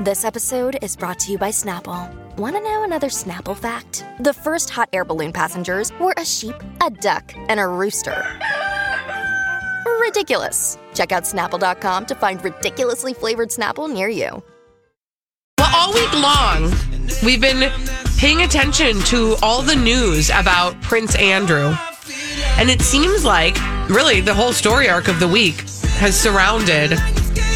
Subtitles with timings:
[0.00, 2.10] This episode is brought to you by Snapple.
[2.38, 4.02] Want to know another Snapple fact?
[4.20, 8.24] The first hot air balloon passengers were a sheep, a duck, and a rooster.
[10.00, 10.78] Ridiculous.
[10.94, 14.42] Check out snapple.com to find ridiculously flavored Snapple near you.
[15.58, 16.72] Well, all week long,
[17.22, 17.70] we've been
[18.16, 21.74] paying attention to all the news about Prince Andrew.
[22.56, 23.58] And it seems like
[23.90, 25.60] really the whole story arc of the week
[25.98, 26.98] has surrounded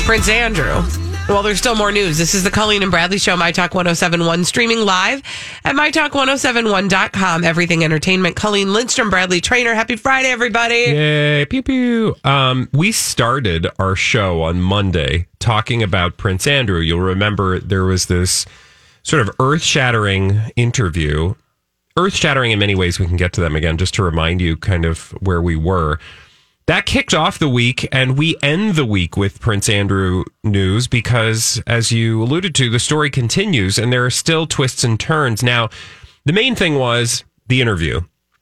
[0.04, 0.82] Prince Andrew.
[1.26, 2.18] Well, there's still more news.
[2.18, 5.22] This is the Colleen and Bradley Show, My Talk 1071, streaming live
[5.64, 7.44] at MyTalk1071.com.
[7.44, 8.36] Everything Entertainment.
[8.36, 9.74] Colleen Lindstrom, Bradley Traynor.
[9.74, 10.74] Happy Friday, everybody.
[10.74, 12.14] Yay, pew pew.
[12.24, 16.80] Um, we started our show on Monday talking about Prince Andrew.
[16.80, 18.44] You'll remember there was this
[19.02, 21.34] sort of earth shattering interview.
[21.96, 23.00] Earth shattering in many ways.
[23.00, 25.98] We can get to them again just to remind you kind of where we were.
[26.66, 31.62] That kicked off the week, and we end the week with Prince Andrew news because,
[31.66, 35.42] as you alluded to, the story continues and there are still twists and turns.
[35.42, 35.68] Now,
[36.24, 38.00] the main thing was the interview.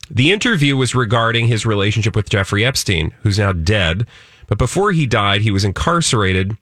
[0.08, 4.06] The interview was regarding his relationship with Jeffrey Epstein, who's now dead.
[4.46, 6.56] But before he died, he was incarcerated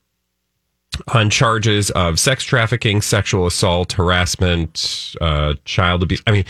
[1.13, 6.23] on charges of sex trafficking, sexual assault, harassment, uh, child abuse.
[6.27, 6.45] I mean,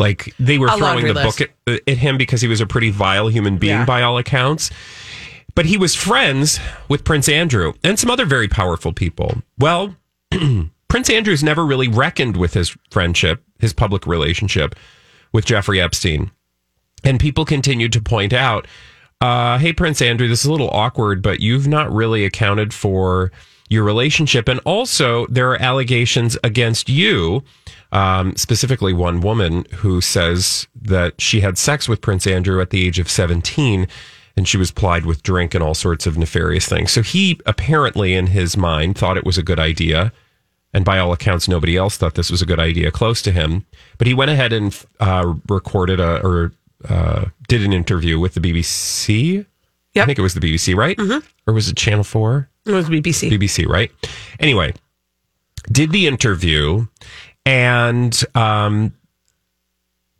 [0.00, 1.38] like they were A throwing the list.
[1.38, 3.84] book at, at him because he was a pretty vile human being Yeah.
[3.84, 4.70] by all accounts.
[5.54, 9.42] But he was friends with Prince Andrew and some other very powerful people.
[9.58, 9.94] Well,
[10.88, 14.74] Prince Andrew's never really reckoned with his friendship, his public relationship
[15.32, 16.30] with Jeffrey Epstein.
[17.04, 18.66] And people continued to point out,
[19.20, 23.30] uh, hey, Prince Andrew, this is a little awkward, but you've not really accounted for
[23.68, 24.48] your relationship.
[24.48, 27.42] And also, there are allegations against you,
[27.92, 32.86] um, specifically one woman who says that she had sex with Prince Andrew at the
[32.86, 33.86] age of 17
[34.36, 36.92] and she was plied with drink and all sorts of nefarious things.
[36.92, 40.12] So he apparently, in his mind, thought it was a good idea.
[40.72, 43.66] And by all accounts, nobody else thought this was a good idea close to him.
[43.98, 46.52] But he went ahead and uh, recorded a, or
[46.88, 49.44] uh, did an interview with the BBC.
[49.96, 50.96] I think it was the BBC, right?
[51.46, 52.48] Or was it Channel 4?
[52.66, 53.30] It was BBC.
[53.30, 53.90] BBC, right?
[54.38, 54.72] Anyway,
[55.72, 56.86] did the interview
[57.50, 58.94] and um,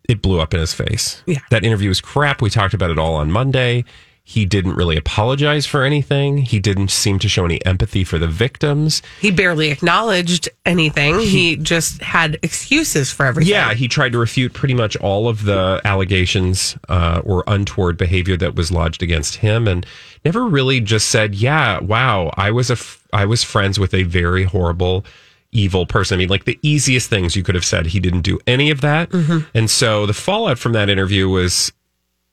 [0.08, 1.22] it blew up in his face.
[1.26, 1.38] Yeah.
[1.50, 2.42] That interview was crap.
[2.42, 3.84] We talked about it all on Monday.
[4.22, 6.38] He didn't really apologize for anything.
[6.38, 9.02] He didn't seem to show any empathy for the victims.
[9.20, 11.18] He barely acknowledged anything.
[11.18, 13.50] He just had excuses for everything.
[13.50, 18.36] Yeah, he tried to refute pretty much all of the allegations uh, or untoward behavior
[18.36, 19.84] that was lodged against him, and
[20.24, 24.04] never really just said, "Yeah, wow, I was a f- I was friends with a
[24.04, 25.04] very horrible,
[25.52, 27.86] evil person." I mean, like the easiest things you could have said.
[27.86, 29.12] He didn't do any of that,
[29.54, 31.72] and so the fallout from that interview was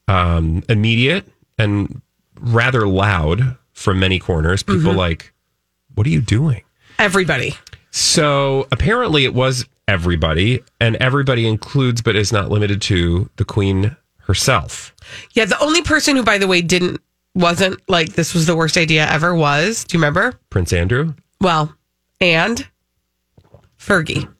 [0.08, 1.28] um, immediate
[1.58, 2.02] and
[2.40, 4.64] rather loud from many corners.
[4.64, 5.34] People like,
[5.96, 6.64] "What are you doing?"
[7.00, 7.56] Everybody.
[7.92, 13.96] So apparently it was everybody, and everybody includes, but is not limited to, the Queen
[14.20, 14.94] herself.
[15.32, 17.02] Yeah, the only person who, by the way, didn't,
[17.34, 20.38] wasn't like this was the worst idea ever was, do you remember?
[20.50, 21.14] Prince Andrew.
[21.40, 21.74] Well,
[22.20, 22.68] and
[23.88, 24.32] Fergie.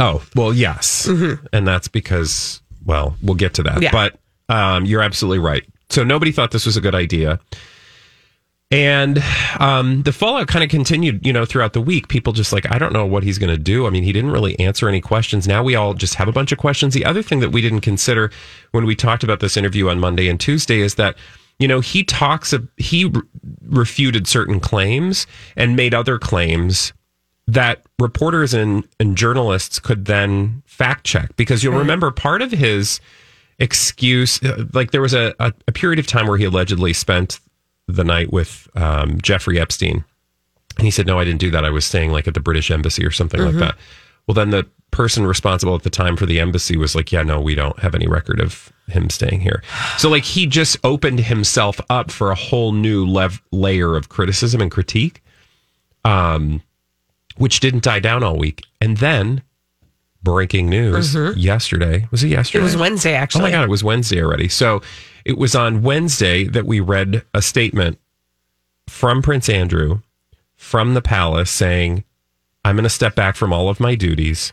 [0.00, 1.06] Oh, well, yes.
[1.52, 3.80] And that's because, well, we'll get to that.
[3.80, 3.92] Yeah.
[3.92, 5.64] But um, you're absolutely right.
[5.90, 7.40] So nobody thought this was a good idea.
[8.70, 9.22] And
[9.58, 12.08] um, the fallout kind of continued, you know, throughout the week.
[12.08, 13.86] People just like, I don't know what he's going to do.
[13.86, 15.48] I mean, he didn't really answer any questions.
[15.48, 16.92] Now we all just have a bunch of questions.
[16.92, 18.30] The other thing that we didn't consider
[18.72, 21.16] when we talked about this interview on Monday and Tuesday is that,
[21.58, 23.22] you know, he talks, he re-
[23.62, 25.26] refuted certain claims
[25.56, 26.92] and made other claims
[27.48, 31.34] that reporters and, and journalists could then fact check.
[31.36, 33.00] Because you'll remember part of his
[33.58, 37.40] excuse uh, like there was a, a, a period of time where he allegedly spent
[37.88, 40.04] the night with um, jeffrey epstein.
[40.76, 41.64] And he said no i didn't do that.
[41.64, 43.76] I was staying like at the british embassy or something like that.
[44.26, 47.40] Well then the person responsible at the time for the embassy was like yeah no
[47.40, 49.62] we don't have any record of him staying here.
[49.96, 54.60] So like he just opened himself up for a whole new lev- layer of criticism
[54.60, 55.22] and critique.
[56.04, 56.62] Um
[57.38, 58.64] which didn't die down all week.
[58.80, 59.42] And then
[60.22, 62.06] breaking news yesterday.
[62.10, 62.60] Was it yesterday?
[62.60, 63.42] It was Wednesday, actually.
[63.42, 64.48] Oh my God, it was Wednesday already.
[64.48, 64.82] So
[65.24, 67.98] it was on Wednesday that we read a statement
[68.88, 70.02] from Prince Andrew
[70.56, 72.04] from the palace saying,
[72.64, 74.52] I'm going to step back from all of my duties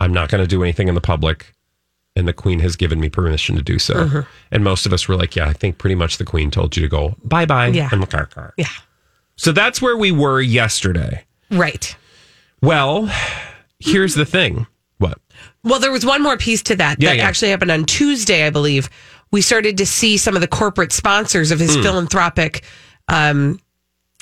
[0.00, 1.52] I'm not going to do anything in the public.
[2.16, 3.94] And the queen has given me permission to do so.
[3.94, 4.20] Mm-hmm.
[4.52, 6.82] And most of us were like, yeah, I think pretty much the queen told you
[6.82, 7.68] to go bye bye.
[7.68, 7.88] Yeah.
[7.90, 8.54] And car car.
[8.56, 8.66] Yeah.
[9.34, 11.24] So that's where we were yesterday.
[11.54, 11.96] Right.
[12.60, 13.10] Well,
[13.78, 14.66] here's the thing.
[14.98, 15.18] What?
[15.62, 17.24] Well, there was one more piece to that Yeah, that yeah.
[17.24, 18.88] actually happened on Tuesday, I believe.
[19.30, 22.64] We started to see some of the corporate sponsors of his philanthropic
[23.08, 23.58] um,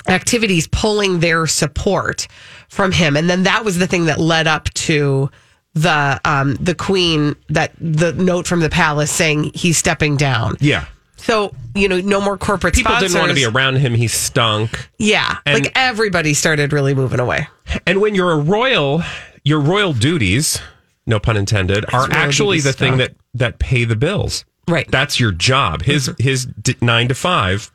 [0.07, 2.27] activities pulling their support
[2.69, 5.29] from him, and then that was the thing that led up to
[5.75, 10.55] the um, the Queen that the note from the palace saying he's stepping down.
[10.59, 10.85] Yeah.
[11.23, 13.13] So you know, no more corporate People sponsors.
[13.13, 13.93] didn't want to be around him.
[13.95, 14.89] He stunk.
[14.99, 17.47] Yeah, And- like everybody started really moving away.
[17.87, 19.01] And when you're a royal,
[19.43, 20.59] your royal duties,
[21.07, 24.45] no pun intended, are royal actually duties the thing that that pay the bills.
[24.67, 24.89] Right.
[24.89, 25.81] That's your job.
[25.83, 26.23] His mm-hmm.
[26.23, 27.71] his d- 9 to 5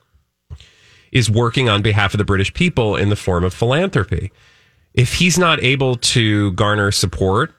[1.12, 4.30] is working on behalf of the British people in the form of philanthropy.
[4.94, 7.54] If he's not able to garner support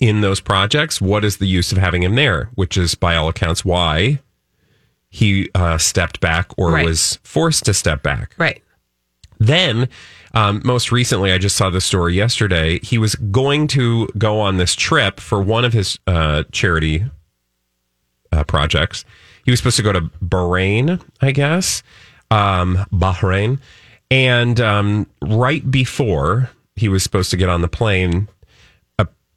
[0.00, 2.50] in those projects, what is the use of having him there?
[2.54, 4.20] Which is, by all accounts, why
[5.16, 6.84] he uh, stepped back or Right.
[6.84, 8.34] was forced to step back.
[8.36, 8.62] Right.
[9.38, 9.88] Then,
[10.34, 12.80] um, most recently, I just saw the story yesterday.
[12.82, 17.04] He was going to go on this trip for one of his uh, charity
[18.30, 19.06] uh, projects.
[19.46, 21.82] He was supposed to go to Bahrain, I guess,
[22.30, 23.58] um, Bahrain,
[24.10, 28.28] and um, right before he was supposed to get on the plane,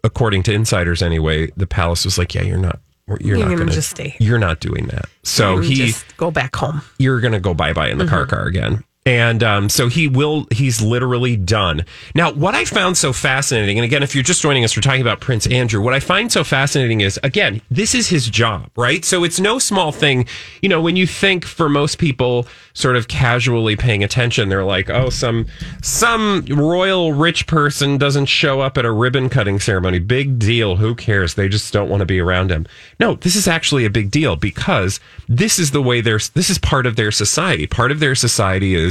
[0.04, 2.80] according to insiders anyway, the palace was like, "Yeah, you're not."
[3.20, 4.16] You're, You're not gonna just stay.
[4.20, 5.06] You're not doing that.
[5.24, 6.82] So he just go back home.
[6.98, 8.30] you're going to go bye bye in the car Mm-hmm.
[8.36, 8.84] car again.
[9.06, 11.86] And um, so he will, he's literally done.
[12.14, 15.02] Now, what I found so fascinating, and again, if you're just joining us, we're talking
[15.02, 15.82] about Prince Andrew.
[15.82, 19.04] What I find so fascinating is, again, this is his job, right?
[19.04, 20.28] So it's no small thing.
[20.62, 24.90] You know, when you think for most people, sort of casually paying attention, they're like,
[24.90, 25.48] oh, some,
[25.82, 30.00] some royal rich person doesn't show up at a ribbon cutting ceremony.
[30.00, 30.76] Big deal.
[30.76, 31.34] Who cares?
[31.34, 32.68] They just don't want to be around him.
[33.00, 36.58] No, this is actually a big deal because this is the way their this is
[36.58, 37.66] part of their society.
[37.66, 38.89] Part of their society is,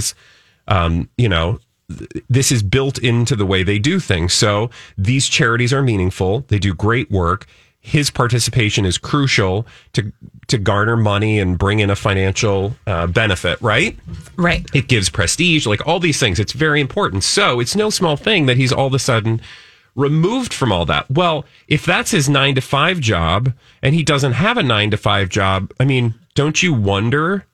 [0.69, 1.61] um, you know,
[1.97, 4.33] th- this is built into the way they do things.
[4.33, 6.45] So these charities are meaningful.
[6.49, 7.47] They do great work.
[7.81, 10.13] His participation is crucial to
[10.49, 13.99] to garner money and bring in a financial uh, benefit, right?
[14.37, 14.67] Right.
[14.75, 16.41] it gives prestige, like all these things.
[16.41, 17.23] It's very important.
[17.23, 19.41] So it's no small thing that he's all of a sudden
[19.95, 21.11] removed from all that.
[21.11, 23.53] Well, if that's his nine to five job
[23.83, 27.45] and he doesn't have a nine to five job, I mean, don't you wonder?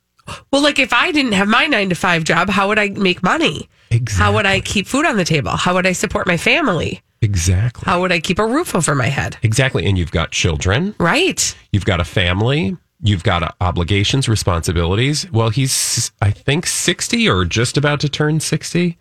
[0.50, 3.22] Well, like if I didn't have my nine to five job, how would I make
[3.22, 3.68] money?
[4.08, 5.50] How would I keep food on the table?
[5.52, 7.00] How would I support my family?
[7.22, 7.82] Exactly.
[7.86, 9.36] How would I keep a roof over my head?
[9.42, 9.86] Exactly.
[9.86, 11.56] And you've got children, Right.
[11.72, 15.30] you've got a family, you've got uh, obligations, responsibilities.
[15.30, 18.98] Well, he's, I think, 60 or just about to turn 60.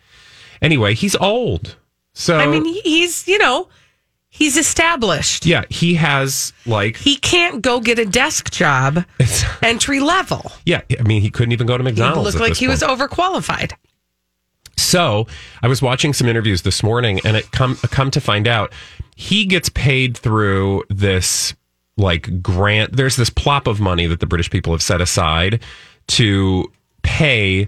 [0.62, 1.76] Anyway, he's old.
[2.14, 3.68] So, I mean, he's, you know,
[4.36, 5.46] he's established.
[5.46, 9.06] yeah, he has like He can't go get a desk job
[9.62, 10.52] entry level.
[10.66, 12.34] yeah, I mean, he couldn't even go to He McDonald's.
[12.36, 13.74] looked at like he was overqualified.
[14.76, 15.28] So
[15.62, 18.74] I was watching some interviews this morning, and it come come to find out
[19.16, 21.54] he gets paid through this
[21.96, 22.96] like grant.
[22.98, 25.62] There's this plop of money that the British people have set aside
[26.08, 26.66] to
[27.04, 27.68] pay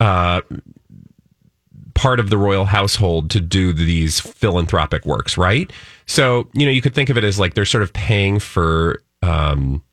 [0.00, 0.40] uh,
[1.94, 5.70] part of the royal household to do these philanthropic works, right?
[6.08, 9.02] So you know you could think of it as like they're sort of paying for.
[9.22, 9.84] Um,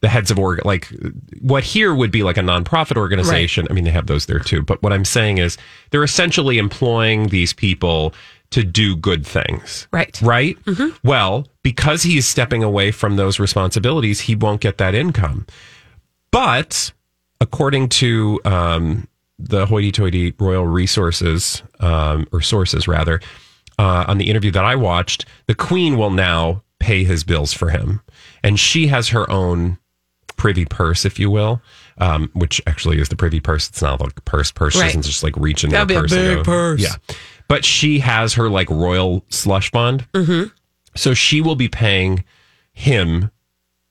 [0.00, 0.92] the heads of org like
[1.40, 3.66] what here would be like a nonprofit organization.
[3.70, 4.62] I mean, they have those there too.
[4.62, 5.56] But what I'm saying is
[5.90, 8.12] they're essentially employing these people
[8.50, 9.88] to do good things.
[9.92, 10.20] Right.
[10.22, 10.58] Right?
[11.02, 15.46] Well, because he's stepping away from those responsibilities, he won't get that income.
[16.30, 16.92] But
[17.40, 23.20] according to um, the hoity toity royal resources, um, or sources rather,
[23.78, 27.70] uh, on the interview that I watched, the queen will now pay his bills for
[27.70, 28.00] him.
[28.42, 29.78] And she has her own
[30.36, 31.62] privy purse, if you will,
[31.98, 33.68] um, which actually is the privy purse.
[33.68, 34.50] It's not like a purse.
[34.50, 34.86] Purse Right.
[34.86, 36.12] doesn't just like reach into That'd the be a purse.
[36.12, 36.80] and big go- purse.
[36.82, 37.14] Yeah.
[37.48, 40.06] But she has her like royal slush fund.
[40.12, 40.48] Mm-hmm.
[40.94, 42.24] So she will be paying
[42.72, 43.30] him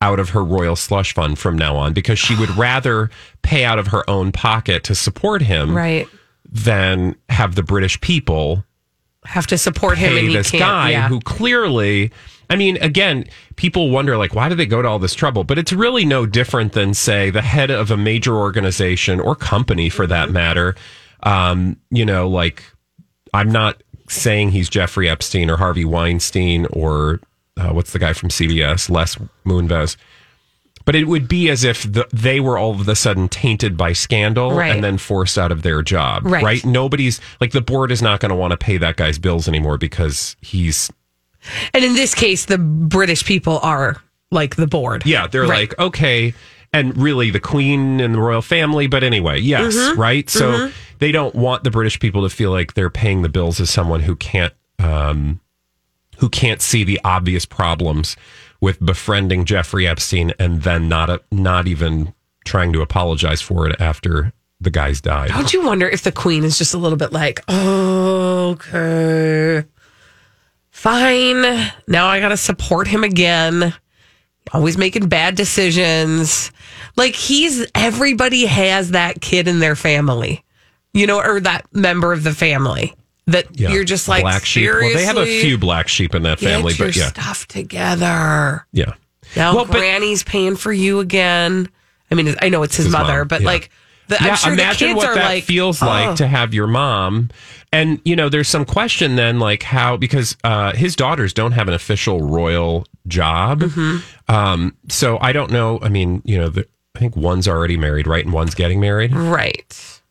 [0.02, 3.10] out of her royal slush fund from now on because she would rather
[3.42, 6.08] pay out of her own pocket to support him Right.
[6.48, 8.64] than have the British people
[9.26, 11.08] Have to support him and he this guy yeah.
[11.08, 12.12] who clearly
[12.50, 15.44] I mean, again, people wonder like why do they go to all this trouble?
[15.44, 19.90] But it's really no different than say the head of a major organization or company
[19.90, 20.76] for that matter.
[21.24, 22.64] Um, you know, like
[23.34, 27.20] I'm not saying he's Jeffrey Epstein or Harvey Weinstein or
[27.58, 29.98] uh, what's the guy from CBS, Les Moonves.
[30.86, 33.94] But it would be as if the, they were all of a sudden tainted by
[33.94, 34.72] scandal Right.
[34.72, 36.24] and then forced out of their job.
[36.26, 36.44] Right.
[36.44, 36.66] right?
[36.66, 39.78] Nobody's like the board is not going to want to pay that guy's bills anymore
[39.80, 40.92] because he's
[41.74, 44.02] And in this case, the British people are
[44.32, 45.06] like the board.
[45.06, 45.70] Yeah, they're Right.
[45.72, 46.34] like, okay,
[46.74, 50.00] and really the queen and the royal family, but anyway, yes, Mm-hmm.
[50.00, 50.30] right?
[50.30, 53.70] So they don't want the British people to feel like they're paying the bills as
[53.72, 55.40] someone who can't um
[56.20, 58.16] who can't see the obvious problems
[58.66, 63.80] with befriending Jeffrey Epstein and then not a, not even trying to apologize for it
[63.80, 65.30] after the guys died.
[65.30, 69.64] Don't you wonder if the queen is just a little bit like, okay,
[70.72, 71.42] fine.
[71.88, 73.72] Now I got to support him again.
[74.52, 76.52] Always making bad decisions.
[76.96, 80.44] Like he's, everybody has that kid in their family,
[80.92, 82.96] you know, or that member of the family
[83.28, 83.72] that Yeah.
[83.72, 84.70] you're just like, black sheep.
[84.70, 88.66] Well, they have a few black sheep in that family, but yeah, stuff together.
[88.72, 88.94] yeah.
[89.36, 91.68] Now Well, Granny's paying for you again.
[92.12, 93.48] I mean, I know it's his, His mother, mom, but yeah.
[93.48, 93.70] like,
[94.08, 95.88] the, yeah, I'm sure imagine what are that like, feels oh.
[95.88, 97.30] like to have your mom.
[97.74, 101.68] And you know, there's some question then, like how because uh, his daughters don't have
[101.68, 103.62] an official royal job.
[103.62, 104.34] Mm-hmm.
[104.34, 105.80] Um, so I don't know.
[105.82, 109.14] I mean, you know, the, I think one's already married, right, and one's getting married.
[109.14, 110.02] Right.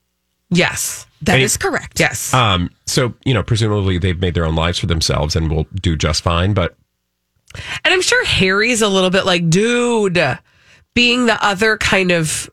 [0.50, 2.00] Yes, that And is it- correct.
[2.00, 2.32] Yes.
[2.34, 5.96] Um, so you know, presumably they've made their own lives for themselves and will do
[5.96, 6.54] just fine.
[6.54, 6.76] But
[7.84, 10.20] and I'm sure Harry's a little bit like, dude,
[10.94, 12.50] being the other kind of,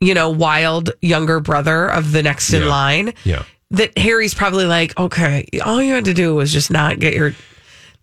[0.00, 2.68] you know, wild younger brother of the next in Yeah.
[2.68, 3.12] line.
[3.24, 7.12] yeah, That Harry's probably like, okay, all you had to do was just not get
[7.14, 7.34] your,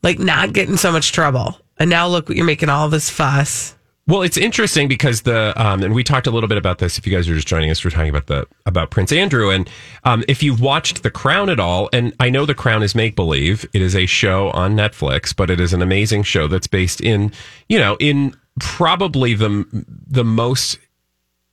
[0.04, 1.60] like, not get in so much trouble.
[1.78, 3.75] And now look what you're making all this fuss.
[4.08, 7.00] Well, it's interesting because the um, and we talked a little bit about this.
[7.00, 9.68] If you guys are just joining us, we're talking about the about Prince Andrew, and
[10.04, 13.16] um, if you've watched The Crown at all, and I know The Crown is make
[13.16, 13.66] believe.
[13.74, 17.32] It is a show on Netflix, but it is an amazing show that's based in
[17.68, 19.66] you know in probably the
[20.08, 20.78] the most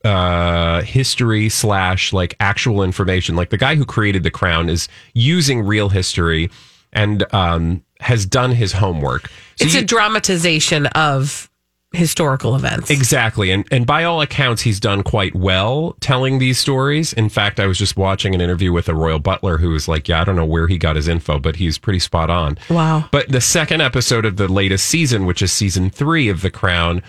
[0.04, 5.62] uh history slash like actual information like the guy who created the crown is using
[5.64, 6.50] real history
[6.92, 11.48] and um has done his homework So It's you- a dramatization of
[11.92, 12.90] historical events.
[12.90, 13.50] Exactly.
[13.50, 17.12] And and by all accounts he's done quite well telling these stories.
[17.12, 20.08] In fact, I was just watching an interview with a royal butler who was like,
[20.08, 23.08] "Yeah, I don't know where he got his info, but he's pretty spot on." Wow.
[23.10, 27.02] But the second episode of the latest season, which is season 3 of The Crown,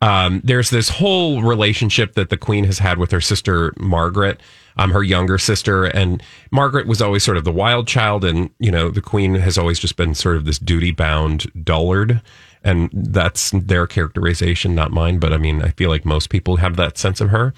[0.00, 4.40] um, there's this whole relationship that the queen has had with her sister Margaret,
[4.76, 8.70] um, her younger sister, and Margaret was always sort of the wild child, and you
[8.70, 12.22] know the queen has always just been sort of this duty bound dullard,
[12.64, 15.18] and that's their characterization, not mine.
[15.18, 17.54] But I mean, I feel like most people have that sense of her.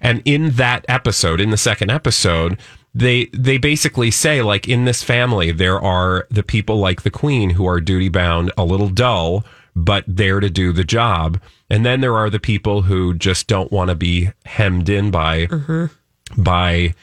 [0.00, 2.58] And in that episode, in the second episode,
[2.94, 7.50] they they basically say like in this family there are the people like the queen
[7.50, 9.44] who are duty bound, a little dull
[9.76, 11.40] but there to do the job.
[11.68, 15.48] And then there are the people who just don't want to be hemmed in by
[16.36, 16.94] by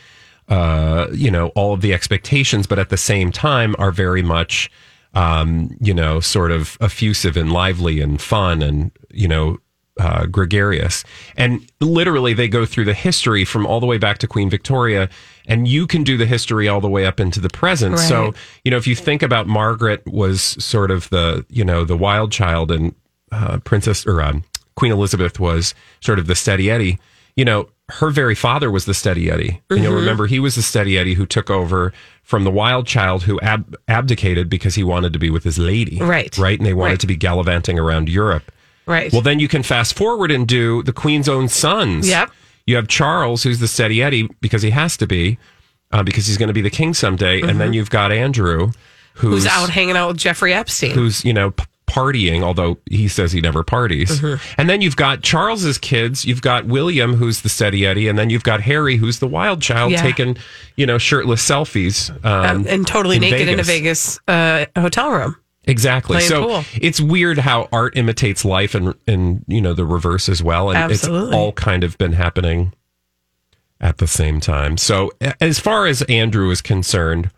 [0.49, 4.69] uh, you know all of the expectations, but at the same time are very much
[5.13, 9.57] um, you know sort of effusive and lively and fun and you know
[9.99, 11.03] uh, gregarious.
[11.35, 15.09] And literally, they go through the history from all the way back to Queen Victoria,
[15.47, 17.95] and you can do the history all the way up into the present.
[17.99, 18.33] So
[18.63, 22.31] you know, if you think about Margaret was sort of the you know the wild
[22.31, 22.93] child, and
[23.31, 24.43] uh, Princess or um,
[24.75, 26.99] Queen Elizabeth was sort of the steady Eddie.
[27.35, 30.61] You know, her very father was the steady Eddie, and you'll remember he was the
[30.61, 35.13] steady Eddie who took over from the wild child who ab- abdicated because he wanted
[35.13, 36.37] to be with his lady, Right.
[36.37, 36.99] Right, and they wanted Right.
[37.01, 38.51] to be gallivanting around Europe.
[38.85, 39.11] Right.
[39.13, 42.07] Well, then you can fast forward and do the Queen's own sons.
[42.09, 42.29] Yep.
[42.65, 45.37] You have Charles, who's the steady Eddie because he has to be,
[45.93, 48.73] uh, because he's going to be the king someday, and then you've got Andrew, who's,
[49.23, 49.29] Mm-hmm.
[49.29, 50.91] who's out hanging out with Jeffrey Epstein.
[50.91, 54.19] who's you know p- partying, although he says he never parties.
[54.19, 54.55] Mm-hmm.
[54.59, 56.25] And then you've got Charles's kids.
[56.25, 59.61] You've got William, who's the steady Eddie, and then you've got Harry, who's the wild
[59.61, 60.01] child, Yeah.
[60.01, 60.37] taking
[60.75, 64.19] you know shirtless selfies um, um, and totally in naked in a Vegas.
[64.27, 65.35] Vegas uh, hotel room.
[65.63, 66.21] Exactly.
[66.21, 66.63] So pool.
[66.81, 70.69] it's weird how art imitates life and and you know the reverse as well.
[70.69, 71.27] And Absolutely.
[71.29, 72.73] it's all kind of been happening
[73.81, 74.77] at the same time.
[74.77, 77.31] So as far as Andrew is concerned,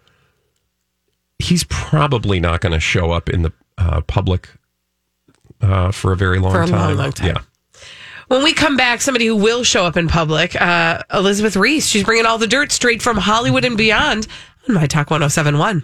[1.40, 4.50] he's probably not going to show up in the uh, public
[5.62, 6.98] uh, for a very long For a long, time.
[6.98, 7.28] long time.
[7.28, 7.42] Yeah.
[8.28, 11.88] When we come back, somebody who will show up in public, uh, Elizabeth Ries.
[11.88, 14.28] She's bringing all the dirt straight from Hollywood and beyond
[14.68, 15.84] on My Talk 1071.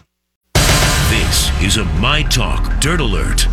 [1.10, 3.48] This is a My Talk Dirt Alert.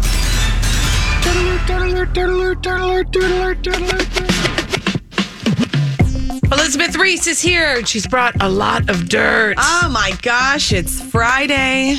[6.50, 7.84] Elizabeth Ries is here.
[7.86, 9.54] She's brought a lot of dirt.
[9.58, 11.98] Oh my gosh, it's Friday.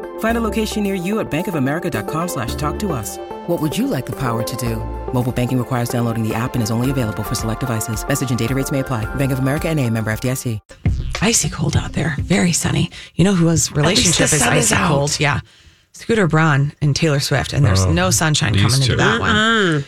[0.21, 3.17] Find a location near you at bankofamerica.com slash talk to us.
[3.47, 4.75] What would you like the power to do?
[5.13, 8.07] Mobile banking requires downloading the app and is only available for select devices.
[8.07, 9.05] Message and data rates may apply.
[9.15, 10.59] Bank of America and a member FDIC.
[11.23, 12.15] Icy cold out there.
[12.19, 12.91] Very sunny.
[13.15, 15.19] You know who whose relationship is sun is icy cold?
[15.19, 15.39] Yeah.
[15.93, 17.51] Scooter Braun and Taylor Swift.
[17.51, 18.93] And there's no sunshine these coming two.
[18.93, 19.85] into that one.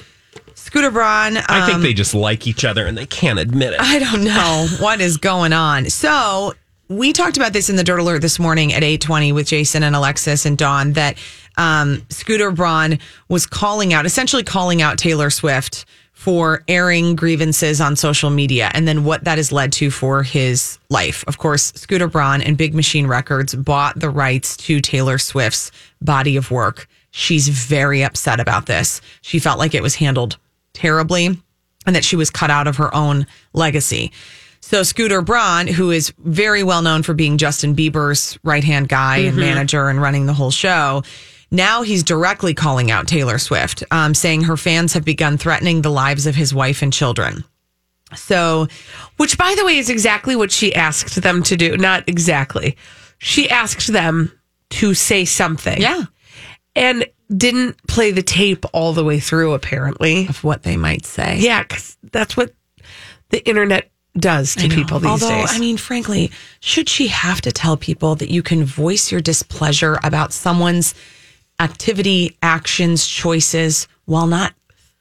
[0.56, 1.38] Scooter Braun.
[1.38, 3.80] I think um, they just like each other and they can't admit it.
[3.80, 5.90] I don't know what is going on.
[5.92, 6.54] So
[6.90, 9.96] we talked about this in the Dirt Alert this morning at 820 with Jason and
[9.96, 11.18] Alexis and Dawn that
[11.58, 13.00] um, Scooter Braun
[13.30, 18.88] was calling out, essentially calling out Taylor Swift for airing grievances on social media and
[18.88, 21.24] then what that has led to for his life.
[21.28, 25.72] Of course, Scooter Braun and Big Machine Records bought the rights to Taylor Swift's
[26.02, 26.88] body of work.
[27.12, 29.02] She's very upset about this.
[29.22, 30.38] She felt like it was handled
[30.74, 31.38] terribly
[31.86, 34.12] and that she was cut out of her own legacy.
[34.64, 39.18] So Scooter Braun, who is very well known for being Justin Bieber's right hand guy
[39.18, 41.04] and manager and running the whole show,
[41.52, 45.92] now he's directly calling out Taylor Swift, um, saying her fans have begun threatening the
[45.92, 47.44] lives of his wife and children.
[48.16, 48.68] So,
[49.18, 51.76] Which, by the way, is exactly what she asked them to do.
[51.76, 52.78] Not exactly.
[53.18, 54.32] She asked them
[54.72, 55.82] to say something.
[55.82, 56.06] yeah,
[56.74, 57.06] And
[57.36, 60.26] didn't play the tape all the way through, apparently.
[60.28, 61.38] of what they might say.
[61.40, 62.54] Yeah, because that's what
[63.30, 65.24] the internet does to people these days.
[65.24, 65.52] Although, days.
[65.52, 70.00] I mean, frankly, should she have to tell people that you can voice your displeasure
[70.04, 70.94] about someone's
[71.60, 74.54] activity, actions, choices while not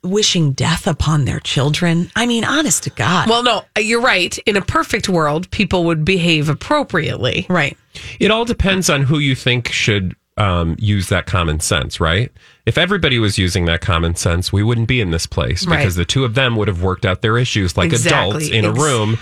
[0.02, 2.10] wishing death upon their children?
[2.16, 3.28] I mean, honest to God.
[3.28, 4.36] well, no, uh, you're right.
[4.38, 7.46] In a perfect world, people would behave appropriately.
[7.48, 7.76] right.
[8.18, 12.32] It all depends on who you think should um, use that common sense, right?
[12.64, 15.78] If everybody was using that common sense, we wouldn't be in this place Right.
[15.78, 18.28] because the two of them would have worked out their issues like Exactly.
[18.46, 19.18] adults in a room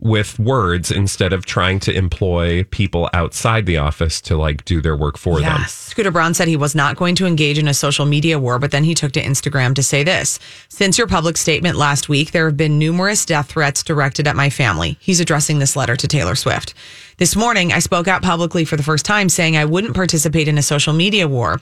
[0.00, 4.96] with words instead of trying to employ people outside the office to like do their
[4.96, 5.60] work for them.
[5.60, 5.74] Yes.
[5.74, 8.70] Scooter Braun said he was not going to engage in a social media war, but
[8.70, 10.38] then he took to Instagram to say this.
[10.68, 14.48] Since your public statement last week, there have been numerous death threats directed at my
[14.50, 14.96] family.
[15.00, 16.74] He's addressing this letter to Taylor Swift.
[17.18, 20.56] This morning, I spoke out publicly for the first time saying I wouldn't participate in
[20.56, 21.60] a social media war.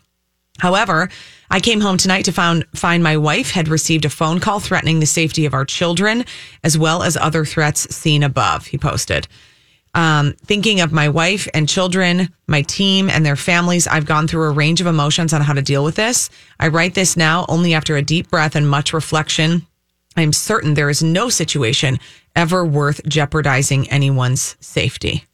[0.58, 1.08] However,
[1.50, 5.00] I came home tonight to found, find my wife had received a phone call threatening
[5.00, 6.24] the safety of our children,
[6.62, 9.26] as well as other threats seen above, he posted.
[9.94, 14.44] Um, thinking of my wife and children, my team and their families, I've gone through
[14.44, 16.28] a range of emotions on how to deal with this.
[16.60, 19.66] I write this now only after a deep breath and much reflection.
[20.16, 21.98] I'm certain there is no situation
[22.36, 25.24] ever worth jeopardizing anyone's safety.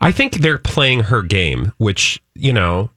[0.00, 2.90] I think they're playing her game, which, you know,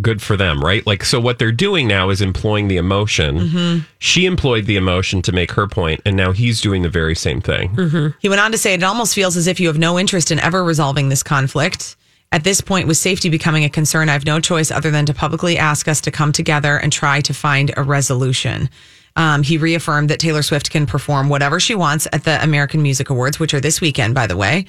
[0.00, 0.86] good for them, right?
[0.86, 3.38] Like, so what they're doing now is employing the emotion.
[3.38, 3.78] Mm-hmm.
[3.98, 7.40] She employed the emotion to make her point, and now he's doing the very same
[7.40, 7.74] thing.
[8.20, 10.38] He went on to say, It almost feels as if you have no interest in
[10.40, 11.96] ever resolving this conflict.
[12.32, 15.14] At this point, with safety becoming a concern, I have no choice other than to
[15.14, 18.70] publicly ask us to come together and try to find a resolution.
[19.16, 23.10] Um, he reaffirmed that Taylor Swift can perform whatever she wants at the American Music
[23.10, 24.66] Awards, which are this weekend, by the way,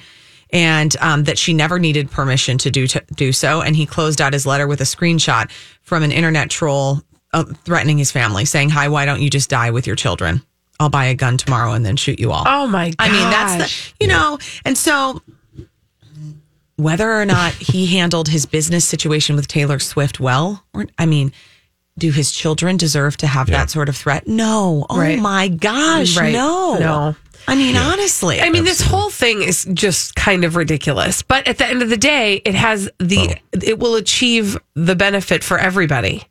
[0.52, 3.62] and um, that she never needed permission to do to do so.
[3.62, 5.50] And he closed out his letter with a screenshot
[5.82, 7.00] from an internet troll
[7.32, 10.42] uh, threatening his family, saying, "Hi, why don't you just die with your children?
[10.80, 12.96] I'll buy a gun tomorrow and then shoot you all." oh my god!
[12.98, 13.56] I mean, that's
[13.98, 15.20] the, you know, and so
[16.76, 21.32] whether or not he handled his business situation with Taylor Swift well, or I mean,
[21.98, 24.26] do his children deserve to have that sort of threat?
[24.26, 24.86] No.
[24.90, 25.18] Oh Right.
[25.18, 26.32] my gosh, Right.
[26.32, 26.78] no.
[26.78, 27.16] No.
[27.48, 28.40] I mean, honestly.
[28.40, 31.22] I mean, this whole thing is just kind of ridiculous.
[31.22, 35.42] But at the end of the day, it has the it will achieve the benefit
[35.44, 36.24] for everybody.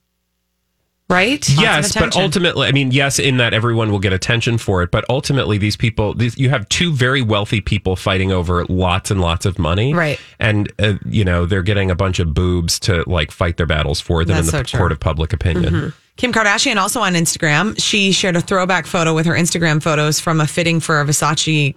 [1.09, 1.47] Right?
[1.49, 5.03] yes, but ultimately, I mean, yes, in that everyone will get attention for it, but
[5.09, 9.45] ultimately, these people, these, you have two very wealthy people fighting over lots and lots
[9.45, 10.17] of money, Right.
[10.39, 13.99] And uh, you know they're getting a bunch of boobs to like fight their battles
[13.99, 14.77] for them That's in so the true.
[14.77, 15.93] court of public opinion.
[16.17, 20.39] Kim Kardashian also on Instagram, she shared a throwback photo with her Instagram photos from
[20.41, 21.75] a fitting for a Versace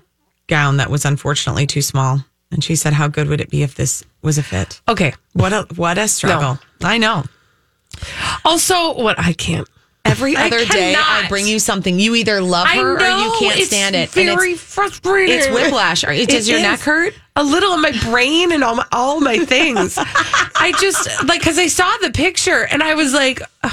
[0.49, 2.19] gown that was unfortunately too small.
[2.51, 4.81] And she said, How good would it be if this was a fit?
[4.89, 5.15] Okay.
[5.33, 6.59] What a what a struggle.
[6.83, 7.25] I know.
[8.45, 9.69] Also, what I can't.
[10.05, 11.99] Every I other day I bring you something.
[11.99, 14.15] You either love I her or you can't stand it.
[14.15, 15.35] And Very it's, frustrating.
[15.39, 16.03] it's whiplash.
[16.03, 16.63] Does It your is.
[16.63, 17.15] neck hurt?
[17.37, 19.95] A little on my brain and all my, all my things.
[19.99, 23.73] I just like because I saw the picture and I was like, "Ugh,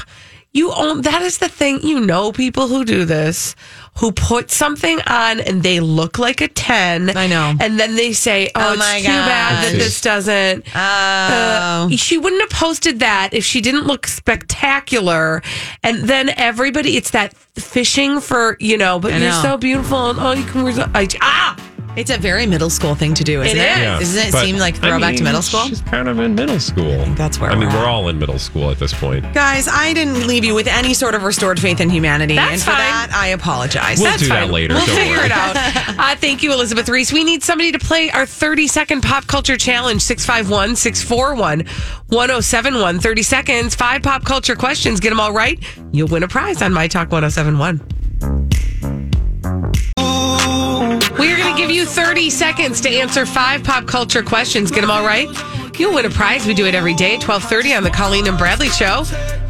[0.53, 1.81] "You own that is the thing.
[1.81, 3.55] You know, people who do this,
[3.99, 7.15] who put something on and they look like a ten.
[7.15, 7.53] I know.
[7.59, 10.79] and then they say, "Oh, Oh it's my too bad that this doesn't." Oh.
[10.79, 15.41] Uh, she wouldn't have posted that if she didn't look spectacular.
[15.83, 20.19] And then everybody, it's that fishing for, you know, but I you're so beautiful and
[20.19, 21.55] oh, you can wear so, I, ah,
[21.97, 23.69] It's a very middle school thing to do, isn't It it?
[23.69, 23.77] is.
[23.77, 23.99] Yeah.
[23.99, 25.65] Doesn't it But, seem like I throwback to middle school?
[25.67, 27.04] She's kind of in middle school.
[27.15, 29.34] that's where I mean, we're we're all in middle school at this point.
[29.34, 32.36] Guys, I didn't leave you with any sort of restored faith in humanity.
[32.36, 32.77] That's and for fine.
[32.80, 33.99] that, I apologize.
[33.99, 35.25] We'll that's do that later, We'll don't figure worry.
[35.25, 35.58] it out.
[36.01, 37.12] Uh, thank you, Elizabeth Ries.
[37.13, 41.65] We need somebody to play our 30 second pop culture challenge 651 641
[42.08, 42.99] 1071.
[42.99, 44.99] 30 seconds, five pop culture questions.
[44.99, 45.60] Get them all right.
[45.91, 48.70] You'll win a prize on My Talk 1071.
[51.21, 54.71] We are going to give you 30 seconds to answer five pop culture questions.
[54.71, 55.27] Get them all right.
[55.77, 56.47] You'll win a prize.
[56.47, 59.03] We do it every day at 1230 on the Colleen and Bradley Show.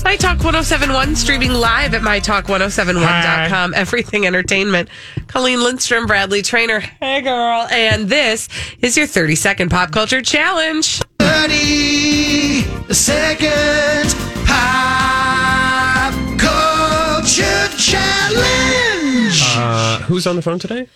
[0.03, 3.73] My Talk 1071, streaming live at MyTalk1071.com.
[3.73, 4.89] Everything Entertainment.
[5.27, 6.81] Colleen Lindstrom, Bradley Traynor.
[6.81, 7.65] Hey, girl.
[7.71, 8.49] And this
[8.81, 11.01] is your 30 second pop culture challenge.
[11.19, 14.13] 30 second
[14.45, 19.41] pop culture challenge.
[19.55, 20.89] Uh, who's on the phone today?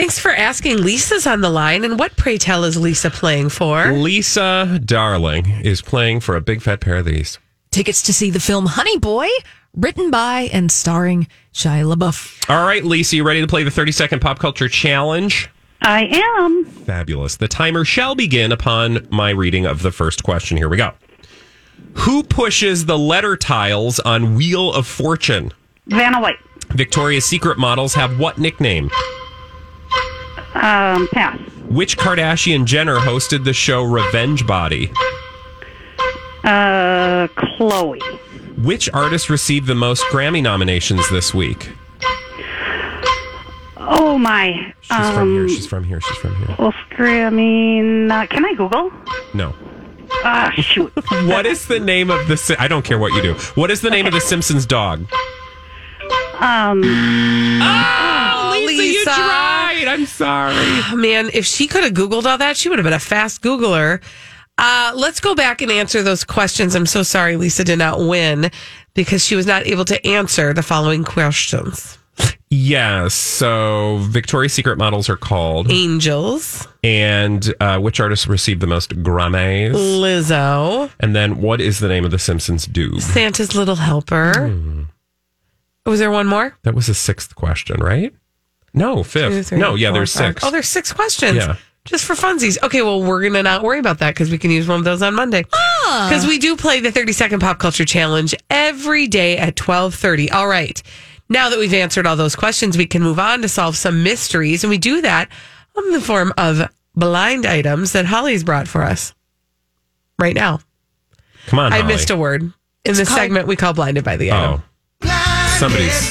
[0.00, 0.78] Thanks for asking.
[0.78, 1.84] Lisa's on the line.
[1.84, 3.92] And what, pray tell, is Lisa playing for?
[3.92, 7.38] Lisa Darling is playing for a big fat pair of these.
[7.70, 9.28] Tickets to see the film Honey Boy,
[9.76, 12.48] written by and starring Shia LaBeouf.
[12.48, 15.50] All right, Lisa, you ready to play the 30 second pop culture challenge?
[15.82, 16.64] I am.
[16.64, 17.36] Fabulous.
[17.36, 20.56] The timer shall begin upon my reading of the first question.
[20.56, 20.94] Here we go.
[21.92, 25.52] Who pushes the letter tiles on Wheel of Fortune?
[25.88, 26.38] Vanna White.
[26.70, 28.90] Victoria's Secret models have what nickname?
[30.54, 31.38] Um, pass.
[31.68, 34.90] Which Kardashian Jenner hosted the show Revenge Body?
[36.44, 38.00] Uh, Khloé.
[38.64, 41.70] Which artist received the most Grammy nominations this week?
[43.76, 44.74] Oh my.
[44.80, 45.42] She's from here.
[45.42, 46.00] Um, She's from here.
[46.00, 46.56] She's from here.
[46.58, 48.92] Oscar, I mean, uh, can I Google?
[49.34, 49.54] No.
[50.24, 50.92] Ah, shoot.
[51.26, 52.36] What is the name of the?
[52.36, 53.34] Si- I don't care what you do.
[53.54, 55.06] What is the name of the Simpsons dog?
[56.40, 56.82] Um,
[57.62, 59.84] Oh, Lisa, you tried.
[59.88, 60.54] I'm sorry.
[60.96, 64.02] Man, if she could have Googled all that, she would have been a fast Googler.
[64.58, 66.74] Uh, let's go back and answer those questions.
[66.74, 68.50] I'm so sorry Lisa did not win
[68.94, 71.96] because she was not able to answer the following questions.
[72.50, 73.14] Yes.
[73.14, 79.72] So Victoria's Secret models are called, Angels, and uh, which artist received the most Grammys?
[79.72, 83.00] Lizzo, And then what is the name of the Simpsons dude?
[83.02, 84.86] Santa's Little Helper.
[85.86, 86.54] Was there one more?
[86.64, 88.12] That was the sixth question, right?
[88.72, 89.32] No, fifth.
[89.32, 90.34] Two, three, no, yeah, four, there's five.
[90.34, 90.44] six.
[90.44, 91.36] Oh, there's six questions.
[91.36, 91.56] Yeah.
[91.86, 92.62] Just for funsies.
[92.62, 94.84] Okay, well, we're going to not worry about that because we can use one of
[94.84, 95.42] those on Monday.
[95.42, 100.30] Because we do play the 30 second pop culture challenge every day at 1230.
[100.30, 100.80] All right.
[101.30, 104.62] Now that we've answered all those questions, we can move on to solve some mysteries.
[104.62, 105.30] And we do that
[105.76, 109.14] in the form of blind items that Holly's brought for us
[110.18, 110.60] right now.
[111.46, 111.94] Come on, I Holly.
[111.94, 112.42] missed a word.
[112.84, 114.62] In the called- segment, we call blinded by the item.
[115.02, 116.10] Oh, somebody's.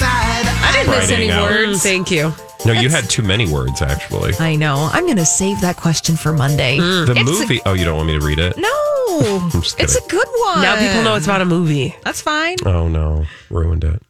[0.92, 1.84] I didn't any Writing words.
[1.84, 2.34] Thank you.
[2.66, 4.34] No, you had too many words actually.
[4.40, 4.90] I know.
[4.92, 6.78] I'm going to save that question for Monday.
[6.80, 7.62] The It's a- movie.
[7.66, 8.58] oh, you don't want me to read it?
[8.58, 8.70] no,
[9.54, 10.20] I'm just it's a kidding.
[10.20, 10.62] good one.
[10.62, 11.96] Now people know it's about a movie.
[12.04, 12.58] That's fine.
[12.66, 14.02] Oh no, ruined it.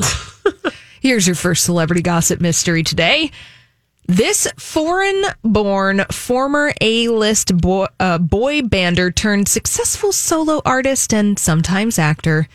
[1.00, 3.30] Here's your first celebrity gossip mystery today.
[4.08, 11.38] This foreign born former A list boy, uh, boy bander turned successful solo artist and
[11.38, 12.46] sometimes actor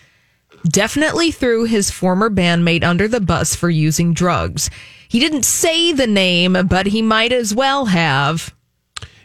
[0.63, 4.69] definitely threw his former bandmate under the bus for using drugs.
[5.07, 8.53] He didn't say the name, but he might as well have.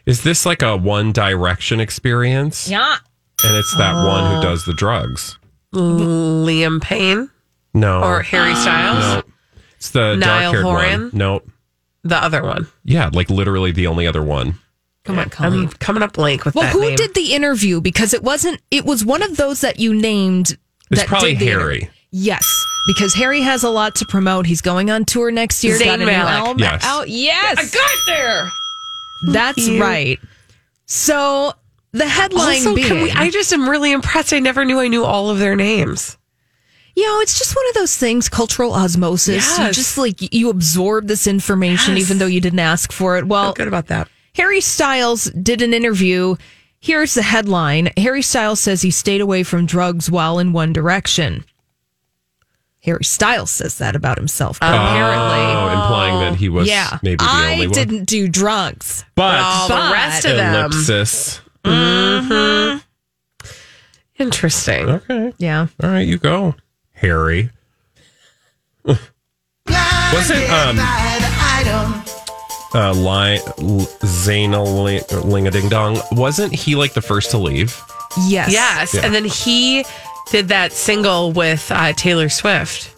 [0.04, 2.68] Is this like a One Direction experience?
[2.68, 2.96] Yeah.
[3.44, 4.42] And it's that one who uh.
[4.42, 5.38] does the drugs.
[5.74, 7.30] Liam Payne
[7.74, 8.02] No.
[8.02, 9.24] or Harry Styles.
[9.24, 9.32] no.
[9.76, 11.10] It's the Niall dark-haired one.
[11.12, 11.42] No.
[12.02, 12.66] The other one.
[12.84, 14.54] Yeah, like literally the only other one.
[15.04, 15.64] Come on, Colleen.
[15.64, 16.60] I'm coming up blank with that.
[16.60, 16.96] Well, who name.
[16.96, 17.80] did the interview?
[17.80, 18.60] Because it wasn't.
[18.70, 20.56] It was one of those that you named.
[20.90, 21.76] It's that probably did the Harry.
[21.78, 21.90] interview.
[22.12, 24.46] Yes, because Harry has a lot to promote.
[24.46, 25.76] He's going on tour next year.
[25.78, 26.32] Zayn got a new Malik.
[26.32, 26.84] album Yes.
[26.84, 27.08] out.
[27.08, 28.48] Yes, I got there.
[29.32, 29.80] that's you.
[29.80, 30.18] right.
[30.86, 31.52] So
[31.92, 34.32] the headline Also, being, can we, I just am really impressed.
[34.32, 36.16] I never knew I knew all of their names.
[36.94, 39.58] You know, it's just one of those things, cultural osmosis.
[39.58, 42.04] You just like you absorb this information Yes.
[42.04, 43.26] even though you didn't ask for it.
[43.26, 44.08] Well, Feel good about that.
[44.34, 46.36] Harry Styles did an interview.
[46.80, 51.44] Here's the headline Harry Styles says he stayed away from drugs while in One Direction.
[52.82, 54.60] Harry Styles says that about himself.
[54.60, 55.38] but apparently.
[55.38, 56.98] Oh, implying that he was yeah.
[57.02, 57.74] maybe the I only one.
[57.74, 59.04] didn't do drugs.
[59.16, 60.54] But All the rest of them.
[60.70, 61.40] ellipsis.
[64.18, 64.88] Interesting.
[64.88, 65.32] Okay.
[65.38, 65.66] Yeah.
[65.82, 66.54] All right, you go,
[66.92, 67.50] Harry.
[68.84, 70.76] Was it um
[72.74, 73.38] uh lie
[74.02, 74.54] Zayn
[75.46, 75.98] a ding dong?
[76.12, 77.80] Wasn't he like the first to leave?
[78.26, 78.50] Yes.
[78.52, 78.94] Yes.
[78.94, 79.04] Yeah.
[79.04, 79.84] And then he
[80.30, 82.94] did that single with uh, Taylor Swift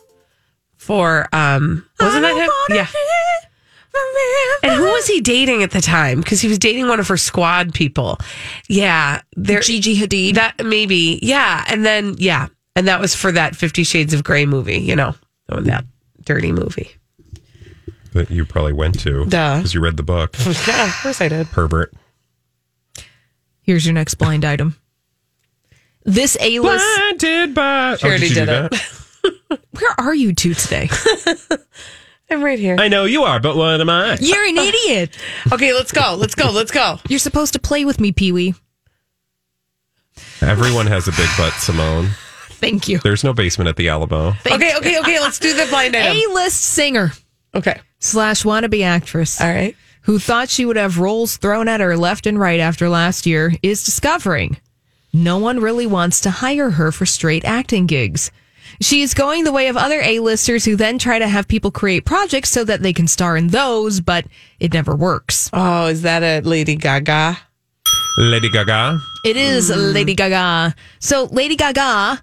[0.76, 2.76] for um wasn't that him?
[2.76, 2.86] Yeah.
[4.62, 6.20] And who was he dating at the time?
[6.20, 8.18] Because he was dating one of her squad people.
[8.68, 9.22] Yeah.
[9.36, 10.34] There Gigi Hadid.
[10.34, 11.18] that maybe.
[11.22, 11.64] Yeah.
[11.68, 12.48] And then yeah.
[12.76, 15.14] And that was for that Fifty Shades of Grey movie, you know.
[15.48, 15.84] That
[16.24, 16.90] dirty movie.
[18.18, 19.58] That you probably went to Duh.
[19.58, 20.34] because you read the book.
[20.66, 21.46] Yeah, of course I did.
[21.46, 21.94] Herbert.
[23.62, 24.76] Here's your next blind item.
[26.02, 26.84] This A list.
[26.96, 27.94] Blinded by.
[27.94, 29.60] She oh, already you did do it.
[29.78, 30.88] Where are you two today?
[32.30, 32.74] I'm right here.
[32.76, 34.16] I know you are, but what am I?
[34.20, 35.16] You're an idiot.
[35.52, 36.16] Okay, let's go.
[36.18, 36.50] Let's go.
[36.50, 36.98] Let's go.
[37.08, 38.54] You're supposed to play with me, Pee Wee.
[40.40, 42.08] Everyone has a big butt, Simone.
[42.48, 42.98] Thank you.
[42.98, 44.34] There's no basement at the Alamo.
[44.44, 45.20] Okay, okay, okay.
[45.20, 46.16] Let's do the blind item.
[46.16, 47.12] A list singer
[47.54, 47.80] Okay.
[47.98, 49.76] slash wannabe actress All right.
[50.02, 53.52] who thought she would have roles thrown at her left and right after last year
[53.62, 54.58] is discovering
[55.12, 58.30] no one really wants to hire her for straight acting gigs.
[58.80, 62.50] She's going the way of other A-listers who then try to have people create projects
[62.50, 64.26] so that they can star in those, but
[64.60, 65.48] it never works.
[65.52, 67.38] Oh, is that a Lady Gaga?
[68.18, 69.00] Lady Gaga.
[69.24, 70.74] It is Lady Gaga.
[71.00, 72.22] So Lady Gaga,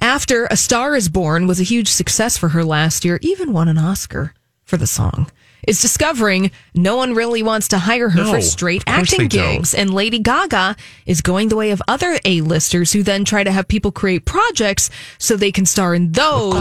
[0.00, 3.68] after A Star is Born was a huge success for her last year, even won
[3.68, 4.34] an Oscar
[4.74, 5.30] for the song.
[5.68, 9.56] Is discovering no one really wants to hire her No, for straight acting they don't.
[9.58, 9.72] gigs.
[9.72, 13.66] And Lady Gaga is going the way of other A-listers who then try to have
[13.68, 16.54] people create projects so they can star in those.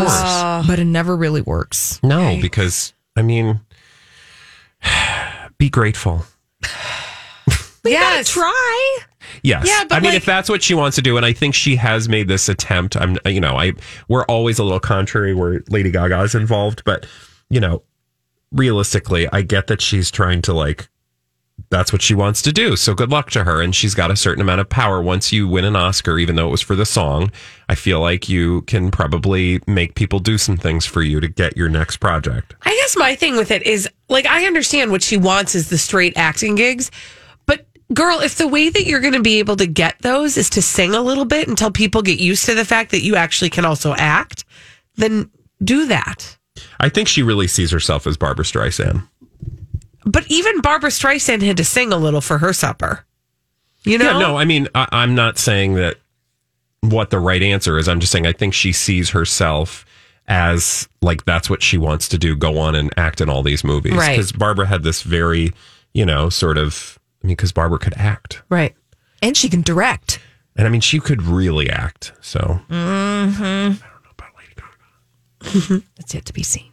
[0.68, 2.00] But it never really works.
[2.04, 3.60] No, because I mean,
[5.58, 6.26] be grateful.
[7.84, 8.30] we yes.
[8.30, 8.98] Try.
[9.42, 9.66] Yes.
[9.68, 11.56] Yeah, but I mean, like- if that's what she wants to do, and I think
[11.56, 13.74] she has made this attempt, I'm, you know, I
[14.08, 17.06] we're always a little contrary where Lady Gaga is involved, but
[17.50, 17.84] you know,
[18.54, 20.90] realistically, I get that she's trying to like.
[21.70, 22.76] That's what she wants to do.
[22.76, 23.62] So good luck to her.
[23.62, 25.02] And she's got a certain amount of power.
[25.02, 27.32] Once you win an Oscar, even though it was for the song,
[27.70, 31.58] I feel like you can probably make people do some things for you to get
[31.58, 32.56] your next project.
[32.64, 35.78] I guess my thing with it is like I understand what she wants is the
[35.78, 36.92] straight acting gigs,
[37.46, 40.50] but girl, if the way that you're going to be able to get those is
[40.52, 43.50] to sing a little bit until people get used to the fact that you actually
[43.50, 44.44] can also act,
[44.96, 45.30] then
[45.64, 46.38] do that.
[46.80, 49.08] I think she really sees herself as Barbra Streisand.
[50.06, 53.06] But even Barbra Streisand had to sing a little for her supper.
[53.84, 54.06] You know?
[54.06, 55.98] Yeah, no, I mean, I, I'm not saying that
[56.82, 57.88] what the right answer is.
[57.88, 59.86] I'm just saying I think she sees herself
[60.28, 63.64] as like that's what she wants to do go on and act in all these
[63.64, 63.94] movies.
[63.94, 64.12] Right.
[64.12, 65.54] Because Barbra had this very,
[65.94, 68.42] you know, sort of, I mean, because Barbra could act.
[68.50, 68.76] Right.
[69.22, 70.20] And she can direct.
[70.56, 72.14] And I mean, she could really act.
[72.22, 73.84] So mm-hmm.
[75.98, 76.72] That's yet to be seen.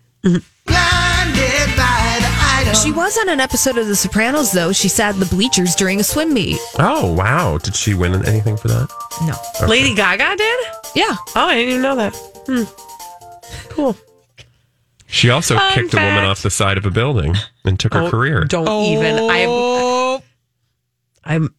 [2.82, 4.72] She was on an episode of The Sopranos, though.
[4.72, 6.58] She sat in the bleachers during a swim meet.
[6.78, 7.58] Oh, wow.
[7.58, 8.88] Did she win anything for that?
[9.26, 9.66] No.
[9.66, 10.60] Lady Gaga did?
[10.94, 11.16] Yeah.
[11.34, 12.14] Oh, I didn't even know that.
[12.46, 13.68] Hmm.
[13.70, 13.96] Cool.
[15.06, 18.02] She also Fun kicked a woman off the side of a building and took her
[18.02, 18.44] Oh, career.
[18.44, 19.18] Don't even.
[19.30, 20.22] I'm.
[21.24, 21.54] I'm.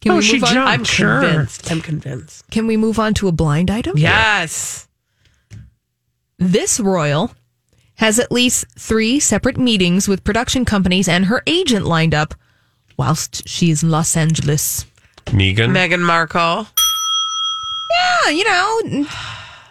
[0.00, 0.46] Can Oh, we she on?
[0.52, 0.68] jumped.
[0.70, 1.20] I'm Sure.
[1.20, 1.70] convinced.
[1.70, 2.50] I'm convinced.
[2.50, 3.96] Can we move on to a blind item?
[3.96, 4.88] Yes.
[6.44, 7.30] This royal
[7.94, 12.34] has at least three separate meetings with production companies and her agent lined up
[12.96, 14.84] whilst she is in Los Angeles.
[15.32, 15.70] Megan?
[15.70, 16.66] Meghan Markle.
[17.90, 19.06] Yeah, you know,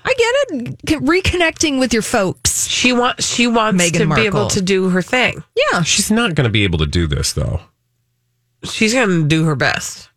[0.05, 1.03] I get it.
[1.03, 2.67] Reconnecting with your folks.
[2.67, 3.27] She wants.
[3.27, 5.43] She wants Meghan to be able to do her thing.
[5.73, 5.81] Yeah.
[5.81, 7.59] She's not going to be able to do this, though.
[8.63, 10.09] She's going to do her best.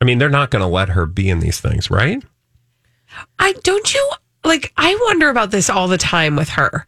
[0.00, 2.24] I mean, they're not going to let her be in these things, right?
[3.38, 4.10] I don't you
[4.44, 4.72] like.
[4.76, 6.86] I wonder about this all the time with her.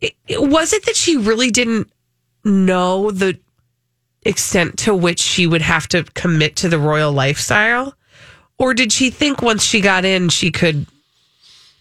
[0.00, 1.90] It, it- was it that she really didn't
[2.44, 3.38] know the
[4.22, 7.94] extent to which she would have to commit to the royal lifestyle,
[8.58, 10.86] or did she think once she got in she could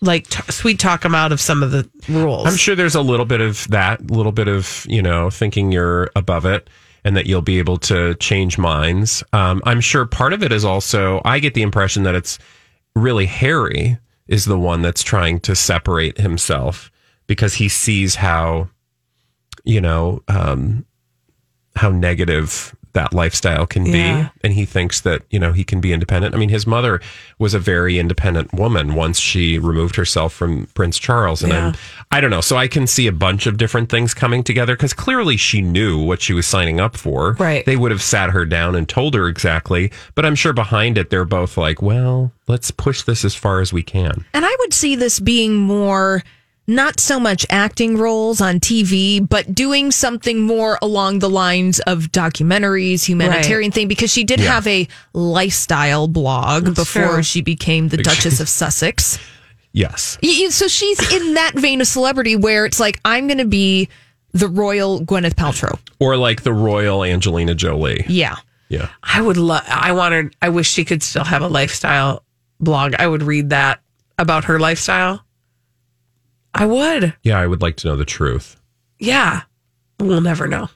[0.01, 2.45] like t- sweet talk him out of some of the rules?
[2.47, 5.71] I'm sure there's a little bit of that, a little bit of, you know, thinking
[5.73, 6.69] you're above it
[7.03, 9.23] and that you'll be able to change minds.
[9.33, 12.39] Um, I'm sure part of it is also, I get the impression that it's
[12.95, 13.97] really Harry
[14.29, 16.91] is the one that's trying to separate himself
[17.25, 18.69] because he sees how,
[19.63, 20.85] you know, um,
[21.75, 24.23] how negative that lifestyle can Yeah.
[24.23, 24.29] be.
[24.43, 26.35] And he thinks that, you know, he can be independent.
[26.35, 26.99] I mean, his mother
[27.37, 31.41] was a very independent woman once she removed herself from Prince Charles.
[31.41, 31.67] And Yeah.
[31.67, 31.75] I'm,
[32.11, 32.41] I don't know.
[32.41, 35.97] So I can see a bunch of different things coming together because clearly she knew
[35.97, 37.33] what she was signing up for.
[37.39, 37.65] Right.
[37.65, 39.91] They would have sat her down and told her exactly.
[40.15, 43.71] But I'm sure behind it, they're both like, well, let's push this as far as
[43.71, 44.25] we can.
[44.33, 46.23] And I would see this being more
[46.69, 52.11] not so much acting roles on TV, but doing something more along the lines of
[52.11, 54.53] documentaries, humanitarian thing, because she did Yeah.
[54.53, 57.23] have a lifestyle blog before true.
[57.23, 59.17] she became the Duchess of Sussex.
[59.71, 60.17] Yes.
[60.23, 63.45] Y- y- So she's in that vein of celebrity where it's like, I'm going to
[63.45, 63.89] be
[64.33, 65.77] the royal Gwyneth Paltrow.
[65.99, 68.05] Or like the royal Angelina Jolie.
[68.07, 68.35] Yeah.
[68.69, 68.89] Yeah.
[69.03, 69.63] I would love.
[69.67, 70.35] I wanted.
[70.41, 72.23] I wish she could still have a lifestyle
[72.59, 72.93] blog.
[72.99, 73.79] I would read that
[74.19, 75.23] about her lifestyle.
[76.53, 77.13] I would.
[77.23, 77.39] Yeah.
[77.39, 78.55] I would like to know the truth.
[78.99, 79.41] Yeah.
[79.99, 80.69] We'll never know.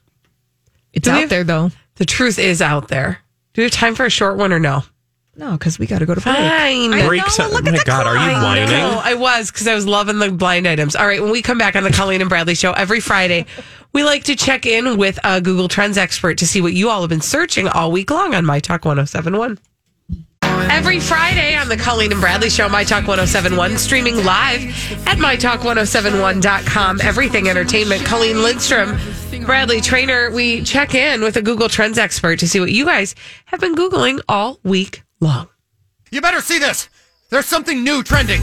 [0.93, 1.71] It's Do we out have- there though.
[1.95, 3.19] The truth is out there.
[3.53, 4.83] Do we have time for a short one or no?
[5.35, 6.35] No, because we got to go to break.
[6.35, 6.93] Fine.
[6.93, 8.43] I Break know, some- look oh at my the God, are you clock.
[8.43, 8.69] whining?
[8.69, 10.95] No, I was because I was loving the blind items.
[10.95, 13.47] All right, when we come back on the Colleen and Bradley show every Friday,
[13.93, 17.01] we like to check in with a Google Trends expert to see what you all
[17.01, 19.57] have been searching all week long on My Talk 1071.
[20.69, 24.63] Every Friday on the Colleen and Bradley Show, My Talk 1071, streaming live
[25.07, 27.01] at MyTalk1071.com.
[27.01, 28.05] Everything Entertainment.
[28.05, 28.97] Colleen Lindstrom,
[29.45, 30.31] Bradley Traynor.
[30.31, 33.75] We check in with a Google Trends expert to see what you guys have been
[33.75, 35.47] Googling all week long.
[36.11, 36.89] You better see this.
[37.29, 38.41] There's something new trending.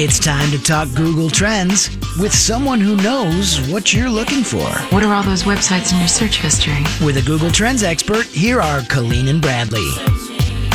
[0.00, 4.70] It's time to talk Google Trends with someone who knows what you're looking for.
[4.94, 6.84] What are all those websites in your search history?
[7.04, 9.90] With a Google Trends expert, here are Colleen and Bradley.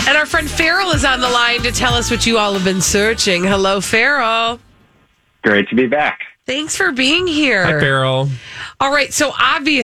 [0.09, 2.65] And our friend Farrell is on the line to tell us what you all have
[2.65, 3.45] been searching.
[3.45, 4.59] Hello, Farrell.
[5.41, 6.19] Great to be back.
[6.45, 7.63] Thanks for being here.
[7.63, 8.27] Hi, Farrell.
[8.81, 9.83] All right, so obvious.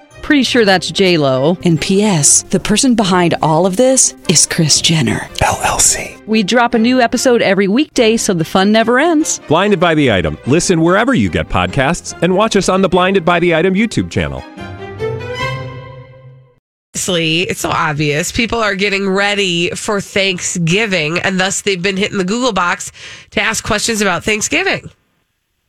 [0.21, 1.57] Pretty sure that's J Lo.
[1.63, 2.43] And P.S.
[2.43, 6.25] The person behind all of this is Kris Jenner LLC.
[6.27, 9.39] We drop a new episode every weekday, so the fun never ends.
[9.47, 10.37] Blinded by the item.
[10.47, 14.09] Listen wherever you get podcasts, and watch us on the Blinded by the Item YouTube
[14.09, 14.43] channel.
[16.93, 18.31] Obviously, it's so obvious.
[18.31, 22.91] People are getting ready for Thanksgiving, and thus they've been hitting the Google box
[23.31, 24.89] to ask questions about Thanksgiving.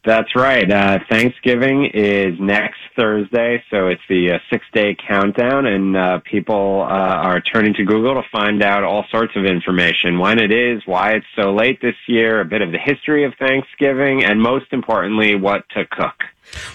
[0.04, 0.70] That's right.
[0.70, 6.82] Uh, Thanksgiving is next Thursday, so it's the uh, six day countdown, and uh, people
[6.82, 10.82] uh, are turning to Google to find out all sorts of information when it is,
[10.86, 14.66] why it's so late this year, a bit of the history of Thanksgiving, and most
[14.72, 16.14] importantly, what to cook.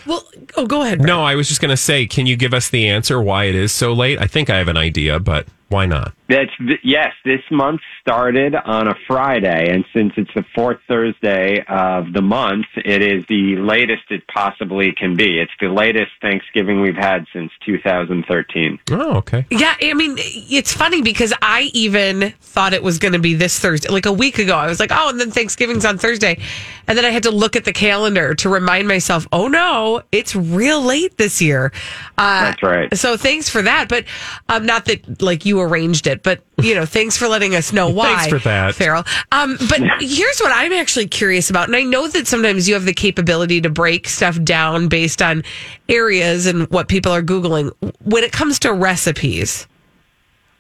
[0.06, 1.02] Well, oh, go ahead.
[1.02, 3.56] No, I was just going to say, can you give us the answer why it
[3.56, 4.20] is so late?
[4.20, 6.14] I think I have an idea, but why not?
[6.30, 7.14] That's th- yes.
[7.26, 12.68] This month started on a Friday, and since it's the fourth Thursday of the month,
[12.78, 15.40] it is the latest it possibly can be.
[15.40, 18.80] It's the latest Thanksgiving we've had since 2013.
[18.92, 19.46] Oh, okay.
[19.50, 23.60] Yeah, I mean, it's funny because I even thought it was going to be this
[23.60, 23.90] Thursday.
[23.90, 26.40] Like a week ago, I was like, oh, and then Thanksgiving's on Thursday.
[26.88, 30.36] And then I had to look at the calendar to remind myself, oh no, it's
[30.36, 31.72] real late this year.
[32.18, 32.98] Uh, That's right.
[32.98, 33.90] So thanks for that.
[33.90, 34.06] But
[34.50, 37.90] um, not that like you arranged it, but you know, thanks for letting us know
[37.90, 38.16] why.
[38.16, 38.76] Thanks for that.
[38.76, 39.04] Farrell.
[39.32, 42.86] Um, but here's what I'm actually curious about, and I know that sometimes you have
[42.86, 45.44] the capability to break stuff down based on
[45.88, 47.72] areas and what people are googling.
[48.04, 49.68] When it comes to recipes,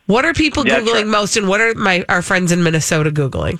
[0.05, 3.59] what are people That's googling most, and what are my our friends in Minnesota googling?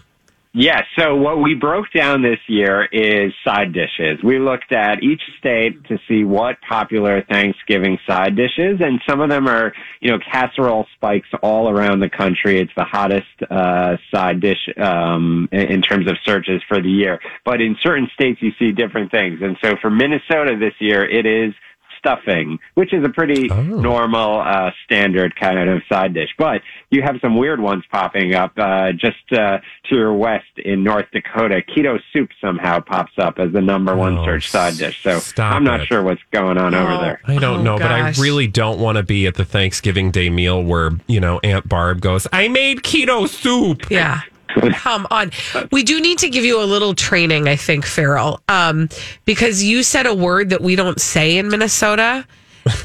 [0.60, 4.24] Yeah, so what we broke down this year is side dishes.
[4.24, 9.30] We looked at each state to see what popular Thanksgiving side dishes, and some of
[9.30, 12.60] them are, you know, casserole spikes all around the country.
[12.60, 17.20] It's the hottest uh, side dish um, in terms of searches for the year.
[17.46, 19.38] But in certain states, you see different things.
[19.44, 21.54] And so for Minnesota this year, it is
[21.98, 26.30] stuffing, which is a pretty normal, uh, standard kind of side dish.
[26.38, 28.54] But you have some weird ones popping up.
[28.58, 33.52] Uh, just uh, to your west in North Dakota, keto soup somehow pops up as
[33.52, 35.02] the number one Oh, search side dish.
[35.04, 35.88] So stop I'm not it.
[35.88, 37.22] sure what's going on over there.
[37.26, 40.30] I don't Oh, know, but I really don't want to be at the Thanksgiving Day
[40.30, 43.90] meal where, you know, Aunt Barb goes, I made keto soup.
[43.90, 44.22] Yeah.
[44.76, 45.32] Come on.
[45.72, 48.90] We do need to give you a little training, I think, Farrell, um,
[49.26, 52.26] because you said a word that we don't say in Minnesota.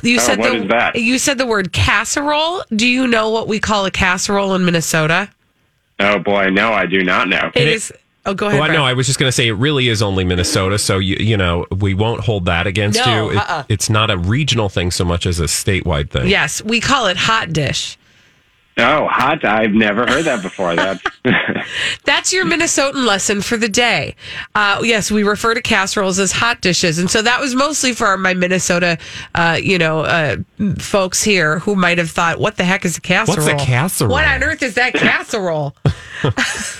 [0.02, 0.96] You Oh, said what the is that?
[0.96, 2.62] you said the word casserole.
[2.74, 5.28] Do you know what we call a casserole in Minnesota?
[6.00, 7.50] Oh boy, no, I do not know.
[7.54, 7.92] It is.
[8.24, 8.60] Oh, go ahead.
[8.60, 8.78] Well, Brett.
[8.78, 11.36] no, I was just going to say it really is only Minnesota, so you you
[11.36, 13.30] know we won't hold that against No, you.
[13.32, 13.64] It- uh-uh.
[13.68, 16.28] it's not a regional thing so much as a statewide thing.
[16.28, 17.98] Yes, we call it hot dish.
[18.78, 19.44] Oh, hot!
[19.44, 20.74] I've never heard that before.
[20.74, 21.02] That's
[22.04, 24.16] That's your Minnesotan lesson for the day.
[24.54, 28.16] Uh, yes, we refer to casseroles as hot dishes, and so that was mostly for
[28.16, 28.98] my Minnesota,
[29.34, 30.36] uh, you know, uh,
[30.78, 33.46] folks here who might have thought, "What the heck is a casserole?
[33.46, 34.10] What's a casserole?
[34.10, 35.76] What on earth is that casserole?"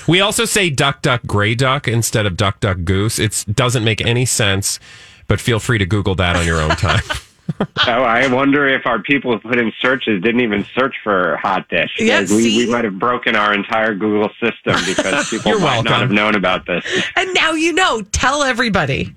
[0.07, 3.19] We also say duck, duck, gray duck instead of duck, duck, goose.
[3.19, 4.79] It doesn't make any sense,
[5.27, 7.01] but feel free to Google that on your own time.
[7.59, 11.67] oh, I wonder if our people who put in searches didn't even search for hot
[11.69, 11.91] dish.
[11.99, 12.65] Yeah, we, see?
[12.65, 16.01] we might have broken our entire Google system because people You're might not welcome.
[16.01, 16.85] have known about this.
[17.15, 18.01] and now you know.
[18.11, 19.13] Tell everybody.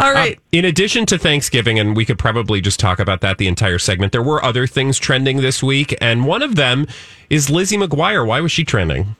[0.00, 0.36] All right.
[0.36, 3.78] Uh, in addition to Thanksgiving, and we could probably just talk about that the entire
[3.78, 6.86] segment, there were other things trending this week, and one of them
[7.30, 8.26] is Lizzie McGuire.
[8.26, 9.16] Why was she trending?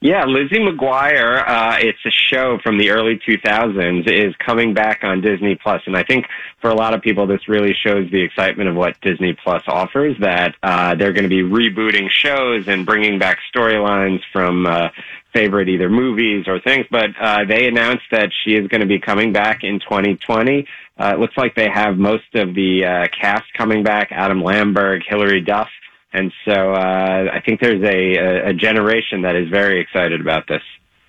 [0.00, 5.20] Yeah, Lizzie McGuire, uh, it's a show from the early 2000s, is coming back on
[5.22, 6.26] Disney Plus, and I think
[6.60, 10.16] for a lot of people, this really shows the excitement of what Disney Plus offers.
[10.20, 14.90] That uh, they're going to be rebooting shows and bringing back storylines from uh,
[15.34, 16.86] favorite either movies or things.
[16.92, 20.64] But uh, they announced that she is going to be coming back in 2020.
[20.96, 25.00] Uh, it looks like they have most of the uh, cast coming back: Adam Lamberg,
[25.08, 25.68] Hilary Duff.
[26.12, 30.62] And so uh, I think there's a, a, generation that is very excited about this.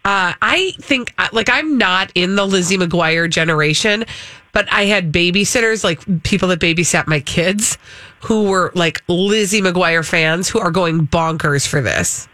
[0.04, 4.04] Uh, I think, uh, like, I'm not in the Lizzie McGuire generation,
[4.52, 7.78] but I had babysitters, like people that babysat my kids,
[8.22, 12.28] who were like Lizzie McGuire fans who are going bonkers for this.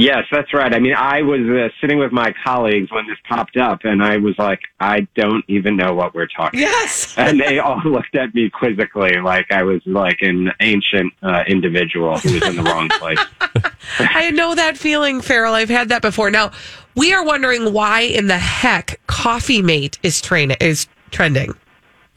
[0.00, 0.72] Yes, that's right.
[0.72, 4.16] I mean, I was uh, sitting with my colleagues when this popped up, and I
[4.16, 6.60] was like, I don't even know what we're talking.
[6.60, 7.08] Yes.
[7.20, 12.18] And they all looked at me quizzically, like I was like an ancient uh, individual
[12.18, 13.18] who was in the wrong place.
[13.98, 15.54] I know that feeling, Farrell.
[15.54, 16.30] I've had that before.
[16.30, 16.52] Now,
[16.94, 21.54] we are wondering why in the heck Coffee Mate is train is trending.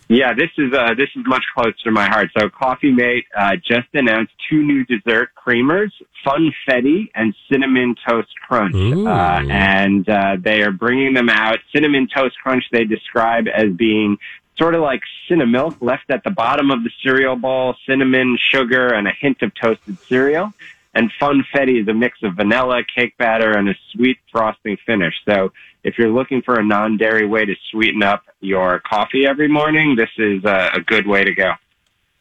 [0.09, 2.29] Yeah, this is uh, this is much closer to my heart.
[2.37, 5.91] So, Coffee Mate uh, just announced two new dessert creamers,
[6.25, 11.59] Funfetti and Cinnamon Toast Crunch, uh, and uh, they are bringing them out.
[11.73, 14.17] Cinnamon Toast Crunch they describe as being
[14.57, 19.07] sort of like cinnamilk left at the bottom of the cereal bowl, cinnamon, sugar, and
[19.07, 20.53] a hint of toasted cereal.
[20.95, 25.15] And Funfetti is a mix of vanilla, cake batter, and a sweet frosting finish.
[25.27, 25.51] So
[25.83, 30.09] if you're looking for a non-dairy way to sweeten up your coffee every morning, this
[30.17, 31.53] is a, a good way to go.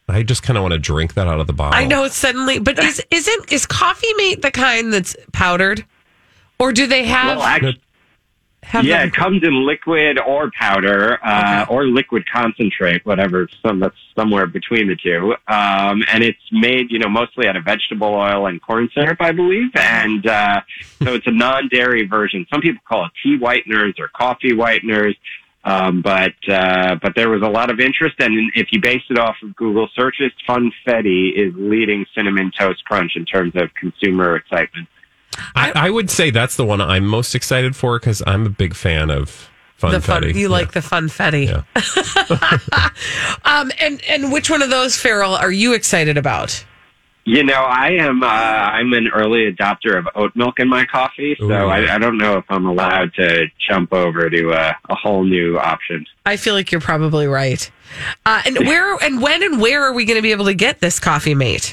[0.08, 1.78] I just kind of want to drink that out of the bottle.
[1.78, 5.86] I know suddenly, but is isn't is Coffee Mate the kind that's powdered,
[6.58, 7.38] or do they have?
[7.38, 7.80] Well, actually,
[8.62, 13.48] have yeah, them- it comes in liquid or powder uh, or liquid concentrate, whatever.
[13.60, 17.64] Some that's somewhere between the two, um, and it's made, you know, mostly out of
[17.64, 19.70] vegetable oil and corn syrup, I believe.
[19.74, 20.60] And uh,
[21.02, 22.46] so it's a non-dairy version.
[22.52, 25.16] Some people call it tea whiteners or coffee whiteners.
[25.64, 29.18] Um, but uh, but there was a lot of interest, and if you base it
[29.18, 34.88] off of Google searches, Funfetti is leading Cinnamon Toast Crunch in terms of consumer excitement.
[35.54, 38.74] I, I would say that's the one I'm most excited for because I'm a big
[38.74, 40.02] fan of the Funfetti.
[40.02, 40.36] fun.
[40.36, 41.48] You like the funfetti.
[43.44, 46.64] um, and and which one of those, Farrell, are you excited about?
[47.24, 48.22] You know, I am.
[48.22, 52.18] Uh, I'm an early adopter of oat milk in my coffee, so I, I don't
[52.18, 56.04] know if I'm allowed to jump over to a, a whole new option.
[56.26, 57.70] I feel like you're probably right.
[58.26, 60.80] Uh, and where and when and where are we going to be able to get
[60.80, 61.72] this Coffee Mate?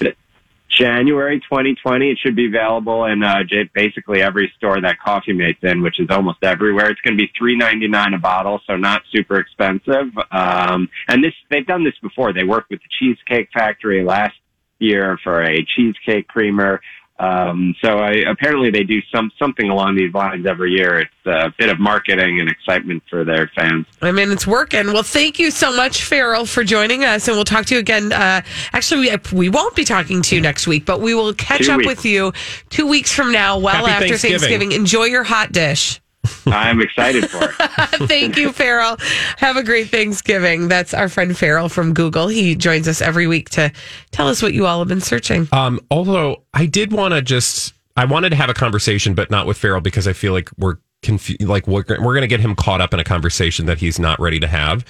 [0.69, 3.43] January 2020, it should be available in uh,
[3.73, 6.89] basically every store that Coffee Mate's in, which is almost everywhere.
[6.89, 10.07] It's going to be $3.99 a bottle, so not super expensive.
[10.31, 12.33] Um, and this, they've done this before.
[12.33, 14.35] They worked with the Cheesecake Factory last
[14.79, 16.81] year for a cheesecake creamer.
[17.19, 20.99] Um, so I, apparently they do some something along these lines every year.
[21.01, 23.85] It's a bit of marketing and excitement for their fans.
[24.01, 24.93] I mean, it's working.
[24.93, 28.13] Well, thank you so much, Farrell, for joining us, and we'll talk to you again.
[28.13, 28.41] Uh,
[28.71, 31.73] actually, we, we won't be talking to you next week, but we will catch Two
[31.73, 31.87] up weeks.
[31.87, 32.31] with you
[32.69, 34.39] two weeks from now, well Happy after Thanksgiving.
[34.39, 34.71] Thanksgiving.
[34.71, 35.99] Enjoy your hot dish.
[36.45, 37.55] I'm excited for it.
[38.07, 38.97] Thank you, Farrell.
[39.37, 40.67] Have a great Thanksgiving.
[40.67, 42.27] That's our friend Farrell from Google.
[42.27, 43.71] He joins us every week to
[44.11, 45.47] tell us what you all have been searching.
[45.51, 49.47] Um, although I did want to just, I wanted to have a conversation, but not
[49.47, 51.43] with Farrell because I feel like we're confused.
[51.43, 54.19] Like we're, we're going to get him caught up in a conversation that he's not
[54.19, 54.85] ready to have.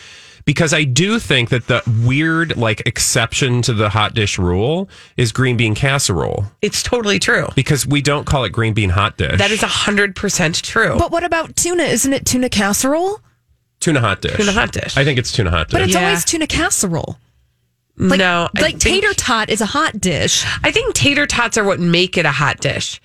[0.50, 5.32] Because I do think that the weird, like, exception to the hot dish rule is
[5.32, 6.45] green bean casserole.
[6.64, 7.50] It's totally true.
[7.54, 9.38] Because we don't call it green bean hot dish.
[9.38, 10.95] That is 100% true.
[10.97, 11.84] But what about tuna?
[11.84, 13.22] Isn't it tuna casserole?
[13.80, 14.38] tuna hot dish.
[14.38, 14.97] Tuna hot dish.
[14.97, 15.74] I think it's tuna hot dish.
[15.74, 16.06] But it's Yeah.
[16.08, 17.20] always tuna casserole.
[17.97, 18.50] Like, no.
[18.58, 20.43] I like think- tater tot is a hot dish.
[20.64, 23.00] I think tater tots are what make it a hot dish.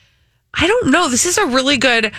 [0.56, 1.08] I don't know.
[1.08, 2.12] This is a really good.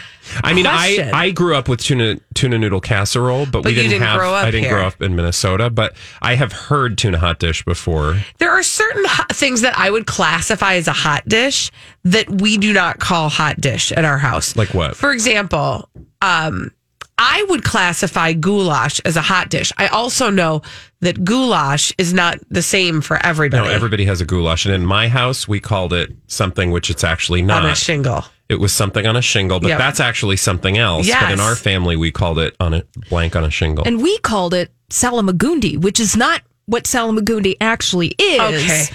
[0.43, 1.13] I mean, I, question.
[1.13, 4.17] I grew up with tuna tuna noodle casserole, but, But we didn't, didn't have.
[4.19, 7.63] grow up I didn't grow up in Minnesota, but I have heard tuna hot dish
[7.63, 8.21] before.
[8.39, 11.71] There are certain things that I would classify as a hot dish
[12.03, 14.55] that we do not call hot dish at our house.
[14.55, 14.95] Like what?
[14.95, 15.89] For example,
[16.21, 16.71] um,
[17.17, 19.71] I would classify goulash as a hot dish.
[19.77, 20.61] I also know
[20.99, 23.63] that goulash is not the same for everybody.
[23.63, 27.03] No, everybody has a goulash, and in my house, we called it something which it's
[27.03, 27.63] actually not.
[27.63, 28.25] on a shingle.
[28.49, 29.77] It was something on a shingle, but Yep.
[29.79, 31.09] that's actually something else.
[31.09, 33.85] But in our family, we called it on a blank on a shingle.
[33.87, 38.39] And we called it salamagundi, which is not what salamagundi actually is.
[38.41, 38.85] Okay.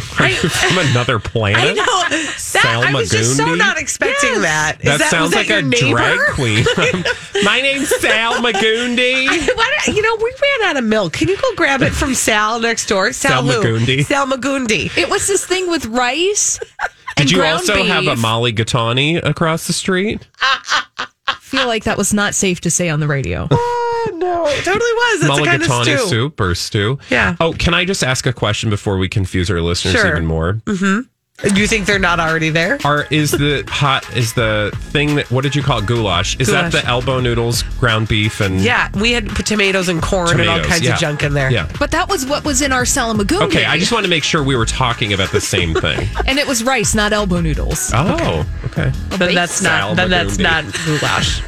[0.00, 1.58] From another planet.
[1.60, 2.64] I know that.
[2.64, 4.78] I was just so not expecting that.
[4.80, 5.96] Is That, sounds was like your a neighbor?
[5.96, 6.64] drag queen.
[7.44, 9.26] My name's Sal Magundi.
[9.56, 11.12] Why don't- you know, we ran out of milk.
[11.14, 13.12] Can you go grab it from Sal next door?
[13.12, 13.50] Sal, who?
[13.62, 14.04] Salmagundi.
[14.04, 14.96] Sal Magundi.
[14.96, 16.58] It was this thing with rice.
[16.80, 18.16] and Did you ground also have a.
[18.16, 20.26] Molly Gattani across the street?
[20.40, 21.06] I
[21.40, 23.48] feel like that was not safe to say on the radio.
[24.14, 25.20] no, it totally was.
[25.20, 26.08] That's the kind of Mulligatawny stew.
[26.08, 26.98] soup or stew.
[27.10, 27.36] Yeah.
[27.40, 30.08] Oh, can I just ask a question before we confuse our listeners Sure.
[30.08, 30.54] even more?
[30.64, 31.00] Mm-hmm.
[31.54, 32.78] Do you think they're not already there?
[32.84, 36.38] Are is the hot is the thing that what did you call it goulash?
[36.38, 36.82] Is that Goulash.
[36.84, 40.66] the elbow noodles, ground beef, and Yeah, we had tomatoes and corn and all Tomatoes,
[40.70, 40.92] kinds yeah.
[40.92, 41.50] of junk in there.
[41.50, 41.66] Yeah.
[41.78, 43.40] But that was what was in our salamagundi.
[43.46, 46.06] Okay, I just want to make sure we were talking about the same thing.
[46.26, 47.90] And it was rice, not elbow noodles.
[47.94, 48.90] Oh, okay.
[49.16, 49.96] Then that's not.
[49.96, 51.40] Then that's not goulash.
[51.40, 51.44] A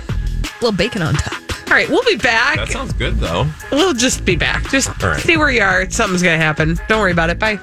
[0.62, 1.42] little bacon on top.
[1.72, 2.56] All right, we'll be back.
[2.56, 3.46] That sounds good though.
[3.70, 4.68] We'll just be back.
[4.68, 5.18] Just All right.
[5.18, 5.88] see where you are.
[5.88, 6.78] Something's gonna happen.
[6.86, 7.38] Don't worry about it.
[7.38, 7.58] Bye.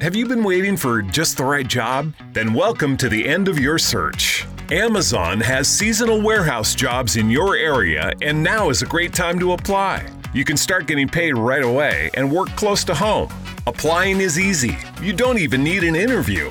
[0.00, 2.12] Have you been waiting for just the right job?
[2.34, 4.46] Then welcome to the end of your search.
[4.70, 9.52] Amazon has seasonal warehouse jobs in your area, and now is a great time to
[9.52, 10.06] apply.
[10.34, 13.32] You can start getting paid right away and work close to home.
[13.66, 14.76] Applying is easy.
[15.00, 16.50] You don't even need an interview.